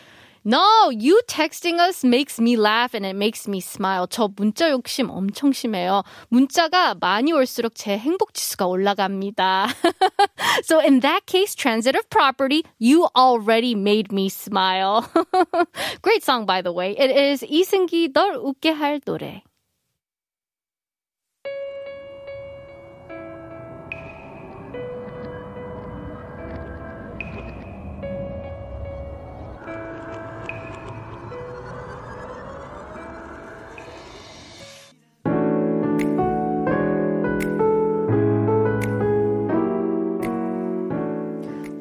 No, 0.47 0.89
you 0.89 1.21
texting 1.25 1.79
us 1.79 2.03
makes 2.03 2.37
me 2.37 2.57
laugh 2.57 2.93
and 2.93 3.05
it 3.05 3.15
makes 3.15 3.47
me 3.47 3.61
smile. 3.61 4.07
저 4.07 4.27
문자 4.27 4.69
욕심 4.71 5.09
엄청 5.09 5.53
심해요. 5.53 6.03
문자가 6.27 6.95
많이 6.95 7.31
올수록 7.31 7.75
제 7.75 7.97
행복 7.97 8.33
지수가 8.33 8.67
올라갑니다. 8.67 9.67
so 10.63 10.79
in 10.79 10.99
that 10.99 11.25
case, 11.27 11.55
transitive 11.55 12.09
property, 12.09 12.63
you 12.77 13.07
already 13.15 13.73
made 13.73 14.11
me 14.11 14.27
smile. 14.27 15.09
Great 16.01 16.23
song, 16.23 16.45
by 16.45 16.61
the 16.61 16.73
way. 16.73 16.91
It 16.91 17.09
is 17.09 17.45
이승기 17.45 18.11
널 18.11 18.35
웃게 18.35 18.71
할 18.71 18.99
노래. 18.99 19.43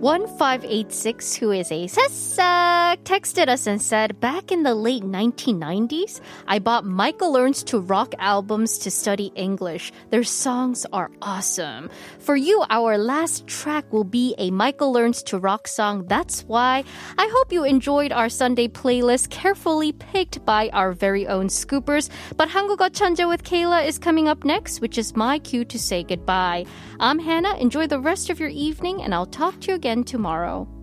1586, 0.08 1.36
who 1.36 1.52
is 1.52 1.70
a 1.70 1.84
새싹, 1.86 2.96
texted 3.04 3.50
us 3.50 3.68
and 3.68 3.82
said, 3.82 4.18
Back 4.22 4.54
in 4.54 4.64
the 4.64 4.74
late 4.74 5.04
1990s, 5.04 6.22
I 6.48 6.60
bought 6.60 6.86
Michael 6.86 7.34
Learns 7.34 7.62
to 7.64 7.82
Rock 7.82 8.16
albums 8.18 8.78
to 8.78 8.90
study 8.90 9.34
English. 9.36 9.92
Their 10.10 10.24
songs 10.24 10.86
are 10.94 11.12
awesome. 11.22 11.90
For 12.20 12.38
you, 12.38 12.64
our 12.70 12.98
last 12.98 13.48
track 13.48 13.92
will 13.92 14.06
be 14.06 14.34
a 14.38 14.50
Michael 14.50 14.94
Learns 14.94 15.22
to 15.24 15.40
Rock 15.40 15.68
song. 15.68 16.06
That's 16.08 16.44
why 16.44 16.86
I 17.18 17.30
hope 17.30 17.52
you 17.52 17.66
enjoyed 17.66 18.14
our 18.14 18.30
Sunday 18.30 18.70
playlist, 18.70 19.30
carefully 19.30 19.92
picked 19.92 20.46
by 20.46 20.70
our 20.72 20.94
very 20.94 21.28
own 21.28 21.48
scoopers. 21.48 22.10
But 22.38 22.48
Hangugo 22.48 22.90
Chanja 22.92 23.28
with 23.28 23.44
Kayla 23.44 23.86
is 23.86 24.00
coming 24.00 24.30
up 24.30 24.46
next, 24.46 24.80
which 24.80 24.98
is 24.98 25.18
my 25.18 25.38
cue 25.40 25.66
to 25.66 25.78
say 25.78 26.04
goodbye. 26.04 26.66
I'm 27.02 27.20
Hanna. 27.20 27.58
Enjoy 27.58 27.88
the 27.88 28.00
rest 28.00 28.30
of 28.30 28.40
your 28.40 28.48
evening, 28.48 29.02
and 29.02 29.14
I'll 29.14 29.26
talk 29.26 29.60
to 29.62 29.72
you 29.72 29.76
again 29.76 29.97
again 29.98 30.04
tomorrow. 30.04 30.77